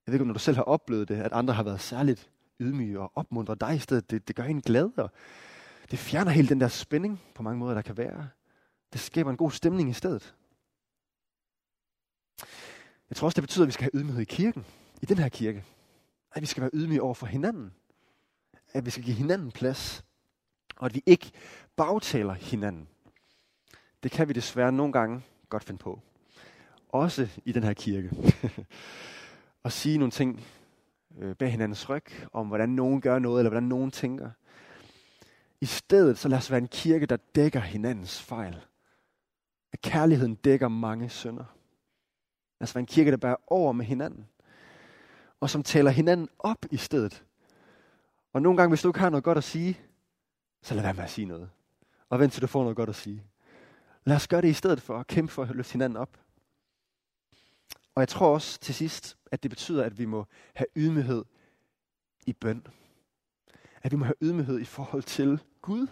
Jeg 0.07 0.13
ved 0.13 0.15
ikke, 0.15 0.23
om 0.23 0.27
når 0.27 0.35
du 0.35 0.39
selv 0.39 0.57
har 0.57 0.63
oplevet 0.63 1.09
det, 1.09 1.15
at 1.15 1.33
andre 1.33 1.55
har 1.55 1.63
været 1.63 1.81
særligt 1.81 2.31
ydmyge 2.61 3.01
og 3.01 3.13
opmuntrer 3.15 3.55
dig 3.55 3.77
i 3.77 3.79
stedet. 3.79 4.11
Det, 4.11 4.29
det 4.29 4.37
gør 4.37 4.45
en 4.45 4.61
glad, 4.61 4.99
og 4.99 5.11
det 5.91 5.99
fjerner 5.99 6.31
helt 6.31 6.49
den 6.49 6.61
der 6.61 6.69
spænding 6.69 7.21
på 7.35 7.43
mange 7.43 7.59
måder, 7.59 7.75
der 7.75 7.83
kan 7.83 7.97
være. 7.97 8.29
Det 8.93 9.01
skaber 9.01 9.31
en 9.31 9.37
god 9.37 9.51
stemning 9.51 9.91
i 9.91 9.93
stedet. 9.93 10.35
Jeg 13.11 13.17
tror 13.17 13.27
også, 13.27 13.37
det 13.37 13.43
betyder, 13.43 13.65
at 13.65 13.67
vi 13.67 13.73
skal 13.73 13.83
have 13.93 14.01
ydmyghed 14.01 14.23
i 14.23 14.25
kirken. 14.25 14.65
I 15.03 15.07
den 15.07 15.19
her 15.19 15.29
kirke. 15.29 15.65
At 16.33 16.43
vi 16.43 16.47
skal 16.47 16.61
være 16.61 16.71
ydmyge 16.75 17.03
over 17.03 17.15
for 17.15 17.27
hinanden. 17.27 17.73
At 18.73 18.87
vi 18.87 18.91
skal 18.91 19.05
give 19.05 19.17
hinanden 19.17 19.53
plads. 19.53 20.05
Og 20.77 20.87
at 20.87 20.95
vi 20.95 21.03
ikke 21.07 21.31
bagtaler 21.77 22.35
hinanden. 22.35 22.89
Det 24.03 24.11
kan 24.11 24.29
vi 24.29 24.33
desværre 24.33 24.73
nogle 24.73 24.93
gange 24.93 25.23
godt 25.49 25.65
finde 25.65 25.79
på. 25.79 26.01
Også 26.89 27.29
i 27.45 27.53
den 27.53 27.63
her 27.63 27.73
kirke. 27.73 28.11
at 29.65 29.73
sige 29.73 29.99
nogle 29.99 30.11
ting 30.11 30.45
øh, 31.19 31.37
bag 31.37 31.51
hinandens 31.51 31.89
ryg, 31.89 32.05
om 32.33 32.47
hvordan 32.47 32.69
nogen 32.69 33.01
gør 33.01 33.19
noget, 33.19 33.41
eller 33.41 33.51
hvordan 33.51 33.69
nogen 33.69 33.91
tænker. 33.91 34.31
I 35.61 35.67
stedet 35.67 36.19
så 36.19 36.29
lad 36.29 36.39
os 36.39 36.51
være 36.51 36.61
en 36.61 36.69
kirke, 36.69 37.07
der 37.07 37.17
dækker 37.17 37.61
hinandens 37.61 38.23
fejl. 38.23 38.57
At 39.73 39.81
kærligheden 39.81 40.35
dækker 40.35 40.69
mange 40.69 41.09
synder. 41.09 41.45
Lad 42.61 42.69
os 42.69 42.75
være 42.75 42.81
en 42.81 42.87
kirke, 42.87 43.11
der 43.11 43.17
bærer 43.17 43.37
over 43.47 43.73
med 43.73 43.85
hinanden. 43.85 44.27
Og 45.41 45.51
som 45.51 45.63
taler 45.63 45.91
hinanden 45.91 46.29
op 46.39 46.67
i 46.71 46.77
stedet. 46.77 47.25
Og 48.33 48.43
nogle 48.43 48.57
gange, 48.57 48.69
hvis 48.69 48.83
du 48.83 48.89
ikke 48.89 48.99
har 48.99 49.11
noget 49.11 49.25
godt 49.25 49.39
at 49.39 49.45
sige, 49.45 49.81
så 50.63 50.75
lad 50.75 50.83
være 50.83 50.95
med 50.95 51.05
at 51.05 51.11
sige 51.11 51.25
noget. 51.25 51.51
Og 52.09 52.21
vent 52.21 52.33
til 52.33 52.43
du 52.43 52.47
får 52.47 52.63
noget 52.63 52.77
godt 52.77 52.89
at 52.89 52.95
sige. 52.95 53.25
Lad 54.05 54.17
os 54.17 54.29
gøre 54.29 54.41
det 54.41 54.49
i 54.49 54.53
stedet 54.53 54.81
for 54.81 54.99
at 54.99 55.07
kæmpe 55.07 55.33
for 55.33 55.43
at 55.43 55.57
løfte 55.57 55.73
hinanden 55.73 55.97
op. 55.97 56.19
Og 57.95 58.01
jeg 58.01 58.09
tror 58.09 58.35
også 58.35 58.61
til 58.61 58.75
sidst, 58.75 59.17
at 59.33 59.43
det 59.43 59.51
betyder, 59.51 59.85
at 59.85 59.99
vi 59.99 60.05
må 60.05 60.27
have 60.55 60.67
ydmyghed 60.77 61.25
i 62.27 62.33
bøn. 62.33 62.67
At 63.83 63.93
vi 63.93 63.97
må 63.97 64.05
have 64.05 64.15
ydmyghed 64.23 64.61
i 64.61 64.65
forhold 64.65 65.03
til 65.03 65.43
Gud, 65.63 65.87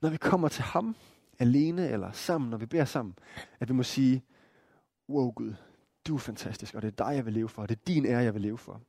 når 0.00 0.10
vi 0.10 0.16
kommer 0.16 0.48
til 0.48 0.62
ham 0.62 0.96
alene 1.38 1.88
eller 1.88 2.12
sammen, 2.12 2.50
når 2.50 2.58
vi 2.58 2.66
beder 2.66 2.84
sammen. 2.84 3.14
At 3.60 3.68
vi 3.68 3.74
må 3.74 3.82
sige, 3.82 4.24
wow 5.08 5.30
Gud, 5.30 5.54
du 6.08 6.14
er 6.14 6.18
fantastisk, 6.18 6.74
og 6.74 6.82
det 6.82 6.88
er 6.88 7.04
dig, 7.04 7.14
jeg 7.16 7.24
vil 7.26 7.32
leve 7.32 7.48
for, 7.48 7.62
og 7.62 7.68
det 7.68 7.76
er 7.76 7.80
din 7.86 8.06
ære, 8.06 8.18
jeg 8.18 8.34
vil 8.34 8.42
leve 8.42 8.58
for. 8.58 8.80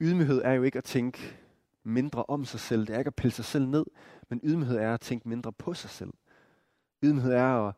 Ydmyghed 0.00 0.42
er 0.44 0.52
jo 0.52 0.62
ikke 0.62 0.78
at 0.78 0.84
tænke 0.84 1.36
mindre 1.82 2.24
om 2.28 2.44
sig 2.44 2.60
selv, 2.60 2.86
det 2.86 2.94
er 2.94 2.98
ikke 2.98 3.08
at 3.08 3.14
pille 3.14 3.34
sig 3.34 3.44
selv 3.44 3.66
ned, 3.66 3.84
men 4.28 4.40
ydmyghed 4.44 4.76
er 4.76 4.94
at 4.94 5.00
tænke 5.00 5.28
mindre 5.28 5.52
på 5.52 5.74
sig 5.74 5.90
selv. 5.90 6.12
Ydmyghed 7.02 7.32
er 7.32 7.68
at 7.68 7.74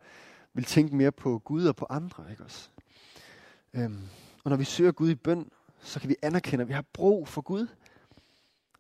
vil 0.55 0.65
tænke 0.65 0.97
mere 0.97 1.13
på 1.13 1.39
Gud 1.39 1.67
og 1.67 1.77
på 1.77 1.87
andre, 1.91 2.31
ikke 2.31 2.45
også? 2.45 2.69
Øhm, 3.75 4.09
og 4.45 4.51
når 4.51 4.57
vi 4.57 4.65
søger 4.65 4.93
Gud 4.93 5.11
i 5.11 5.15
bøn, 5.15 5.51
så 5.81 6.01
kan 6.01 6.09
vi 6.09 6.17
anerkende, 6.23 6.63
at 6.63 6.69
vi 6.69 6.73
har 6.73 6.85
brug 6.93 7.29
for 7.29 7.43
Gud. 7.43 7.67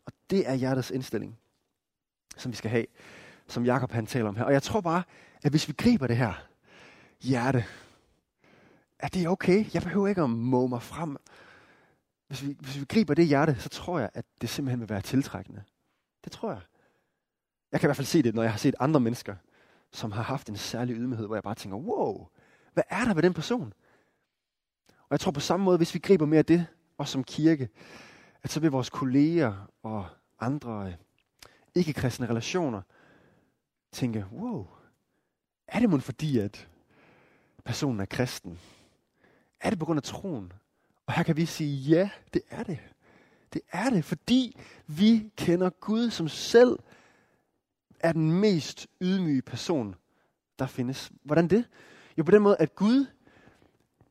Og 0.06 0.12
det 0.30 0.48
er 0.48 0.54
hjertets 0.54 0.90
indstilling, 0.90 1.38
som 2.36 2.52
vi 2.52 2.56
skal 2.56 2.70
have, 2.70 2.86
som 3.46 3.64
Jakob 3.64 3.92
han 3.92 4.06
taler 4.06 4.28
om 4.28 4.36
her. 4.36 4.44
Og 4.44 4.52
jeg 4.52 4.62
tror 4.62 4.80
bare, 4.80 5.02
at 5.42 5.52
hvis 5.52 5.68
vi 5.68 5.72
griber 5.72 6.06
det 6.06 6.16
her 6.16 6.46
hjerte, 7.20 7.64
at 9.02 9.14
det 9.14 9.24
er 9.24 9.28
okay. 9.28 9.74
Jeg 9.74 9.82
behøver 9.82 10.08
ikke 10.08 10.22
at 10.22 10.30
må 10.30 10.66
mig 10.66 10.82
frem. 10.82 11.16
Hvis 12.28 12.42
vi, 12.42 12.56
hvis 12.60 12.80
vi 12.80 12.84
griber 12.84 13.14
det 13.14 13.26
hjerte, 13.26 13.56
så 13.60 13.68
tror 13.68 13.98
jeg, 13.98 14.10
at 14.14 14.24
det 14.40 14.48
simpelthen 14.48 14.80
vil 14.80 14.88
være 14.88 15.00
tiltrækkende. 15.00 15.62
Det 16.24 16.32
tror 16.32 16.50
jeg. 16.50 16.60
Jeg 17.72 17.80
kan 17.80 17.86
i 17.86 17.88
hvert 17.88 17.96
fald 17.96 18.06
se 18.06 18.22
det, 18.22 18.34
når 18.34 18.42
jeg 18.42 18.52
har 18.52 18.58
set 18.58 18.74
andre 18.80 19.00
mennesker, 19.00 19.36
som 19.92 20.12
har 20.12 20.22
haft 20.22 20.48
en 20.48 20.56
særlig 20.56 20.96
ydmyghed, 20.96 21.26
hvor 21.26 21.36
jeg 21.36 21.42
bare 21.42 21.54
tænker, 21.54 21.76
wow, 21.76 22.26
hvad 22.72 22.84
er 22.88 23.04
der 23.04 23.14
ved 23.14 23.22
den 23.22 23.34
person? 23.34 23.72
Og 24.88 25.08
jeg 25.10 25.20
tror 25.20 25.32
på 25.32 25.40
samme 25.40 25.64
måde, 25.64 25.76
hvis 25.76 25.94
vi 25.94 25.98
griber 25.98 26.26
mere 26.26 26.38
af 26.38 26.44
det, 26.44 26.66
og 26.98 27.08
som 27.08 27.24
kirke, 27.24 27.68
at 28.42 28.50
så 28.50 28.60
vil 28.60 28.70
vores 28.70 28.90
kolleger 28.90 29.70
og 29.82 30.06
andre 30.40 30.86
øh, 30.86 30.94
ikke-kristne 31.74 32.28
relationer 32.28 32.82
tænke, 33.92 34.26
wow, 34.32 34.66
er 35.66 35.80
det 35.80 35.90
måske 35.90 36.04
fordi, 36.04 36.38
at 36.38 36.68
personen 37.64 38.00
er 38.00 38.04
kristen? 38.04 38.58
Er 39.62 39.70
det 39.70 39.78
på 39.78 39.84
grund 39.84 39.96
af 39.96 40.02
troen? 40.02 40.52
Og 41.06 41.12
her 41.12 41.22
kan 41.22 41.36
vi 41.36 41.46
sige, 41.46 41.76
ja, 41.76 42.10
det 42.34 42.42
er 42.50 42.62
det. 42.62 42.78
Det 43.52 43.60
er 43.72 43.90
det, 43.90 44.04
fordi 44.04 44.56
vi 44.86 45.30
kender 45.36 45.70
Gud, 45.70 46.10
som 46.10 46.28
selv 46.28 46.78
er 48.00 48.12
den 48.12 48.32
mest 48.32 48.86
ydmyge 49.00 49.42
person, 49.42 49.94
der 50.58 50.66
findes. 50.66 51.12
Hvordan 51.24 51.48
det? 51.48 51.64
Jo, 52.18 52.22
på 52.22 52.30
den 52.30 52.42
måde, 52.42 52.56
at 52.58 52.74
Gud 52.74 53.06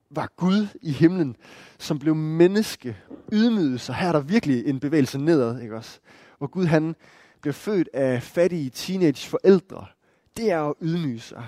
var 0.10 0.32
Gud 0.36 0.68
i 0.82 0.92
himlen, 0.92 1.36
som 1.80 2.00
blev 2.00 2.16
menneske, 2.16 2.98
ydmyget 3.32 3.82
sig. 3.82 3.96
Her 3.96 4.08
er 4.08 4.12
der 4.12 4.20
virkelig 4.20 4.66
en 4.66 4.80
bevægelse 4.80 5.18
nedad, 5.18 5.62
ikke 5.62 5.76
også? 5.76 6.00
Hvor 6.38 6.48
Gud 6.48 6.66
han 6.66 6.96
blev 7.42 7.54
født 7.54 7.90
af 7.94 8.24
fattige 8.24 8.70
teenage 8.70 9.30
forældre. 9.30 9.86
Det 10.38 10.52
er 10.52 10.62
at 10.62 10.74
ydmyge 10.82 11.20
sig. 11.20 11.48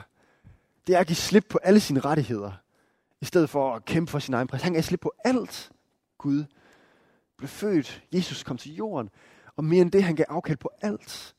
Det 0.88 0.96
er 0.96 1.00
at 1.00 1.08
give 1.08 1.16
slip 1.16 1.46
på 1.50 1.60
alle 1.64 1.80
sine 1.80 2.00
rettigheder, 2.00 2.52
i 3.24 3.26
stedet 3.26 3.50
for 3.50 3.76
at 3.76 3.86
kæmpe 3.86 4.12
for 4.12 4.20
sin 4.20 4.34
egen 4.34 4.48
præst. 4.48 4.64
Han 4.64 4.74
gav 4.74 4.82
slip 4.82 5.00
på 5.00 5.14
alt. 5.26 5.72
Gud 6.18 6.44
blev 7.38 7.48
født. 7.48 8.04
Jesus 8.14 8.44
kom 8.44 8.58
til 8.58 8.76
jorden. 8.76 9.10
Og 9.56 9.64
mere 9.64 9.82
end 9.82 9.92
det, 9.92 10.04
han 10.04 10.16
gav 10.16 10.26
afkald 10.30 10.58
på 10.58 10.70
alt 10.82 11.36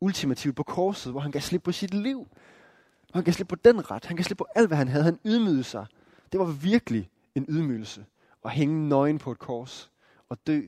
ultimativt 0.00 0.56
på 0.56 0.62
korset, 0.62 1.12
hvor 1.12 1.20
han 1.20 1.30
gav 1.30 1.40
slip 1.40 1.62
på 1.62 1.72
sit 1.72 1.94
liv. 1.94 2.18
Hvor 2.18 3.14
han 3.14 3.24
gav 3.24 3.32
slip 3.32 3.48
på 3.48 3.54
den 3.54 3.90
ret. 3.90 4.04
Han 4.04 4.16
gav 4.16 4.24
slip 4.24 4.38
på 4.38 4.46
alt, 4.54 4.68
hvad 4.68 4.76
han 4.76 4.88
havde. 4.88 5.04
Han 5.04 5.18
ydmygede 5.24 5.64
sig. 5.64 5.86
Det 6.32 6.40
var 6.40 6.46
virkelig 6.46 7.10
en 7.34 7.46
ydmygelse. 7.48 8.06
At 8.44 8.50
hænge 8.50 8.88
nøgen 8.88 9.18
på 9.18 9.30
et 9.32 9.38
kors 9.38 9.90
og 10.28 10.46
dø 10.46 10.62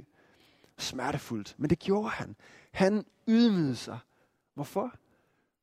smertefuldt. 0.78 1.54
Men 1.58 1.70
det 1.70 1.78
gjorde 1.78 2.08
han. 2.08 2.36
Han 2.72 3.04
ydmygede 3.28 3.76
sig. 3.76 3.98
Hvorfor? 4.54 4.94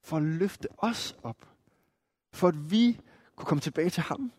For 0.03 0.17
at 0.17 0.23
løfte 0.23 0.67
os 0.77 1.15
op. 1.23 1.47
For 2.33 2.47
at 2.47 2.71
vi 2.71 2.99
kunne 3.35 3.45
komme 3.45 3.61
tilbage 3.61 3.89
til 3.89 4.03
ham. 4.03 4.31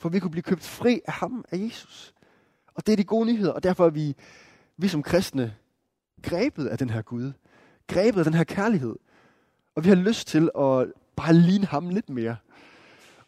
For 0.00 0.08
vi 0.08 0.20
kunne 0.20 0.30
blive 0.30 0.42
købt 0.42 0.62
fri 0.62 1.00
af 1.06 1.12
ham, 1.12 1.44
af 1.50 1.58
Jesus. 1.58 2.14
Og 2.74 2.86
det 2.86 2.92
er 2.92 2.96
de 2.96 3.04
gode 3.04 3.26
nyheder, 3.26 3.52
og 3.52 3.62
derfor 3.62 3.86
er 3.86 3.90
vi, 3.90 4.16
vi 4.76 4.88
som 4.88 5.02
kristne 5.02 5.56
grebet 6.22 6.66
af 6.66 6.78
den 6.78 6.90
her 6.90 7.02
Gud 7.02 7.32
grebet 7.90 8.18
af 8.18 8.24
den 8.24 8.34
her 8.34 8.44
kærlighed. 8.44 8.96
Og 9.74 9.84
vi 9.84 9.88
har 9.88 9.96
lyst 9.96 10.28
til 10.28 10.50
at 10.58 10.92
bare 11.16 11.34
ligne 11.34 11.66
ham 11.66 11.88
lidt 11.88 12.08
mere. 12.08 12.36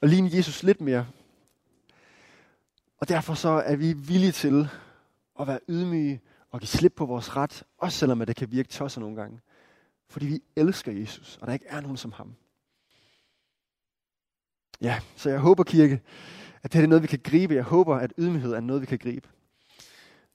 Og 0.01 0.09
ligne 0.09 0.31
Jesus 0.33 0.63
lidt 0.63 0.81
mere. 0.81 1.07
Og 2.99 3.09
derfor 3.09 3.35
så 3.35 3.49
er 3.49 3.77
vi 3.77 3.93
villige 3.93 4.33
til 4.33 4.69
at 5.41 5.47
være 5.47 5.61
ydmyge 5.69 6.21
og 6.51 6.61
give 6.61 6.69
slip 6.69 6.93
på 6.97 7.07
vores 7.07 7.37
ret, 7.37 7.63
også 7.79 7.99
selvom 7.99 8.27
det 8.27 8.37
kan 8.37 8.51
virke 8.51 8.69
tosser 8.69 9.01
nogle 9.01 9.17
gange. 9.17 9.41
Fordi 10.09 10.27
vi 10.27 10.43
elsker 10.57 10.93
Jesus, 10.93 11.39
og 11.41 11.47
der 11.47 11.53
ikke 11.53 11.67
er 11.69 11.81
nogen 11.81 11.97
som 11.97 12.13
ham. 12.13 12.35
Ja, 14.81 15.01
så 15.17 15.31
jeg 15.31 15.39
håber, 15.39 15.65
kirke, 15.65 16.01
at 16.63 16.73
det 16.73 16.83
er 16.83 16.87
noget, 16.87 17.03
vi 17.03 17.09
kan 17.09 17.21
gribe. 17.25 17.55
Jeg 17.55 17.63
håber, 17.63 17.97
at 17.97 18.13
ydmyghed 18.19 18.53
er 18.53 18.61
noget, 18.61 18.83
vi 18.83 18.87
kan 18.87 18.99
gribe. 18.99 19.29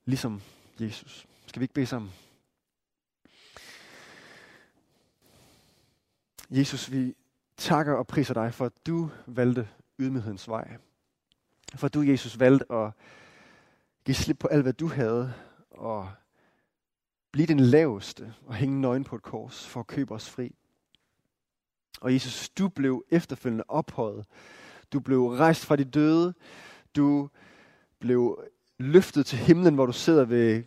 Ligesom 0.06 0.42
Jesus. 0.80 1.28
Skal 1.46 1.60
vi 1.60 1.64
ikke 1.64 1.74
bede 1.74 1.86
sammen? 1.86 2.12
Jesus, 6.50 6.92
vi 6.92 7.16
takker 7.58 7.94
og 7.94 8.08
priser 8.08 8.34
dig, 8.34 8.54
for 8.54 8.66
at 8.66 8.74
du 8.88 9.10
valgte 9.26 9.68
ydmyghedens 10.00 10.48
vej. 10.48 10.78
For 11.76 11.86
at 11.86 11.94
du, 11.94 12.02
Jesus, 12.02 12.40
valgte 12.40 12.72
at 12.72 12.92
give 14.06 14.16
slip 14.16 14.40
på 14.40 14.48
alt, 14.48 14.64
hvad 14.64 14.74
du 14.74 14.88
havde, 14.88 15.34
og 15.72 16.10
blive 17.32 17.48
den 17.48 17.60
laveste 17.60 18.34
og 18.46 18.56
hænge 18.56 18.82
nøgen 18.82 19.04
på 19.04 19.16
et 19.16 19.22
kors 19.22 19.68
for 19.68 19.80
at 19.80 19.88
købe 19.88 20.14
os 20.14 20.30
fri. 20.30 20.56
Og 22.02 22.14
Jesus, 22.14 22.50
du 22.50 22.70
blev 22.70 23.06
efterfølgende 23.12 23.64
ophøjet. 23.68 24.26
Du 24.94 25.00
blev 25.00 25.28
rejst 25.28 25.66
fra 25.66 25.76
de 25.76 25.84
døde. 25.84 26.34
Du 26.96 27.30
blev 28.00 28.44
løftet 28.78 29.26
til 29.26 29.38
himlen, 29.38 29.76
hvor 29.76 29.86
du 29.86 29.94
sidder 29.94 30.26
ved 30.26 30.64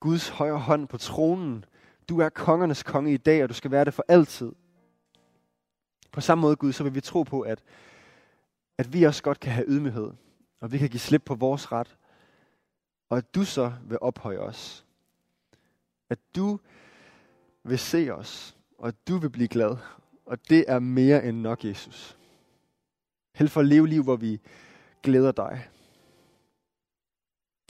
Guds 0.00 0.28
højre 0.28 0.58
hånd 0.58 0.88
på 0.88 0.96
tronen. 0.96 1.64
Du 2.08 2.20
er 2.20 2.28
kongernes 2.28 2.82
konge 2.82 3.12
i 3.14 3.16
dag, 3.16 3.42
og 3.42 3.48
du 3.48 3.54
skal 3.54 3.70
være 3.70 3.84
det 3.84 3.94
for 3.94 4.04
altid. 4.08 4.52
På 6.12 6.20
samme 6.20 6.42
måde, 6.42 6.56
Gud, 6.56 6.72
så 6.72 6.82
vil 6.82 6.94
vi 6.94 7.00
tro 7.00 7.22
på, 7.22 7.40
at, 7.40 7.62
at 8.78 8.92
vi 8.92 9.02
også 9.02 9.22
godt 9.22 9.40
kan 9.40 9.52
have 9.52 9.68
ydmyghed, 9.68 10.10
og 10.60 10.72
vi 10.72 10.78
kan 10.78 10.88
give 10.88 11.00
slip 11.00 11.22
på 11.24 11.34
vores 11.34 11.72
ret, 11.72 11.96
og 13.08 13.18
at 13.18 13.34
du 13.34 13.44
så 13.44 13.72
vil 13.84 13.98
ophøje 14.00 14.38
os. 14.38 14.84
At 16.10 16.18
du 16.36 16.58
vil 17.64 17.78
se 17.78 18.10
os, 18.10 18.56
og 18.78 18.88
at 18.88 19.08
du 19.08 19.18
vil 19.18 19.30
blive 19.30 19.48
glad. 19.48 19.76
Og 20.26 20.48
det 20.50 20.64
er 20.68 20.78
mere 20.78 21.24
end 21.24 21.40
nok, 21.40 21.64
Jesus. 21.64 22.18
Held 23.34 23.48
for 23.48 23.60
at 23.60 23.66
leve 23.66 23.88
liv, 23.88 24.02
hvor 24.02 24.16
vi 24.16 24.40
glæder 25.02 25.32
dig. 25.32 25.68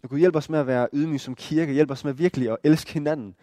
Og 0.02 0.10
Gud, 0.10 0.18
hjælp 0.18 0.36
os 0.36 0.48
med 0.48 0.58
at 0.58 0.66
være 0.66 0.88
ydmyg 0.92 1.20
som 1.20 1.34
kirke. 1.34 1.72
Hjælp 1.72 1.90
os 1.90 2.04
med 2.04 2.12
virkelig 2.12 2.50
at 2.50 2.56
elske 2.64 2.92
hinanden. 2.92 3.34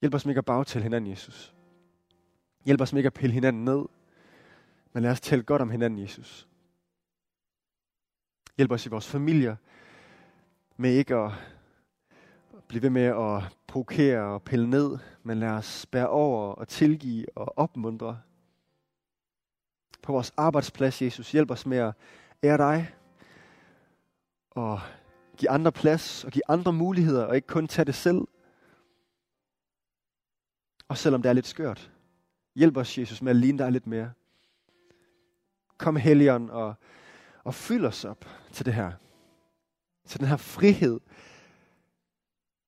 Hjælp 0.00 0.14
os 0.14 0.24
med 0.24 0.30
ikke 0.30 0.38
at 0.38 0.44
bagtale 0.44 0.82
hinanden, 0.82 1.10
Jesus. 1.10 1.54
Hjælp 2.64 2.80
os 2.80 2.92
med 2.92 2.98
ikke 2.98 3.06
at 3.06 3.14
pille 3.14 3.34
hinanden 3.34 3.64
ned. 3.64 3.84
Men 4.92 5.02
lad 5.02 5.10
os 5.10 5.20
tale 5.20 5.42
godt 5.42 5.62
om 5.62 5.70
hinanden, 5.70 6.02
Jesus. 6.02 6.48
Hjælp 8.56 8.72
os 8.72 8.86
i 8.86 8.88
vores 8.88 9.08
familier 9.08 9.56
med 10.76 10.92
ikke 10.92 11.14
at 11.14 11.32
blive 12.68 12.82
ved 12.82 12.90
med 12.90 13.02
at 13.02 13.56
provokere 13.66 14.20
og 14.20 14.42
pille 14.42 14.70
ned, 14.70 14.98
men 15.22 15.38
lad 15.38 15.48
os 15.48 15.86
bære 15.86 16.08
over 16.08 16.52
og 16.52 16.68
tilgive 16.68 17.26
og 17.34 17.58
opmuntre. 17.58 18.20
På 20.06 20.12
vores 20.12 20.32
arbejdsplads, 20.36 21.02
Jesus, 21.02 21.32
hjælp 21.32 21.50
os 21.50 21.66
med 21.66 21.78
at 21.78 21.94
ære 22.42 22.56
dig 22.56 22.94
og 24.50 24.80
give 25.36 25.50
andre 25.50 25.72
plads 25.72 26.24
og 26.24 26.32
give 26.32 26.42
andre 26.48 26.72
muligheder 26.72 27.24
og 27.24 27.36
ikke 27.36 27.48
kun 27.48 27.68
tage 27.68 27.84
det 27.84 27.94
selv. 27.94 28.20
Og 30.88 30.98
selvom 30.98 31.22
det 31.22 31.28
er 31.28 31.32
lidt 31.32 31.46
skørt, 31.46 31.90
hjælp 32.54 32.76
os, 32.76 32.98
Jesus, 32.98 33.22
med 33.22 33.30
at 33.30 33.36
ligne 33.36 33.58
dig 33.58 33.72
lidt 33.72 33.86
mere. 33.86 34.12
Kom, 35.78 35.96
Helligånd, 35.96 36.50
og, 36.50 36.74
og 37.44 37.54
fyld 37.54 37.86
os 37.86 38.04
op 38.04 38.24
til 38.52 38.66
det 38.66 38.74
her. 38.74 38.92
Til 40.04 40.20
den 40.20 40.28
her 40.28 40.36
frihed. 40.36 41.00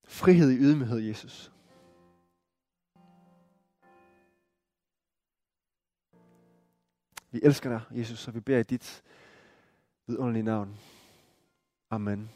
Frihed 0.09 0.51
i 0.51 0.57
ydmyghed, 0.57 0.99
Jesus. 0.99 1.53
Vi 7.31 7.41
elsker 7.43 7.71
dig, 7.71 7.81
Jesus, 7.99 8.29
og 8.29 8.35
vi 8.35 8.41
beder 8.41 8.59
i 8.59 8.63
dit 8.63 9.03
vidunderlige 10.07 10.43
navn. 10.43 10.79
Amen. 11.91 12.31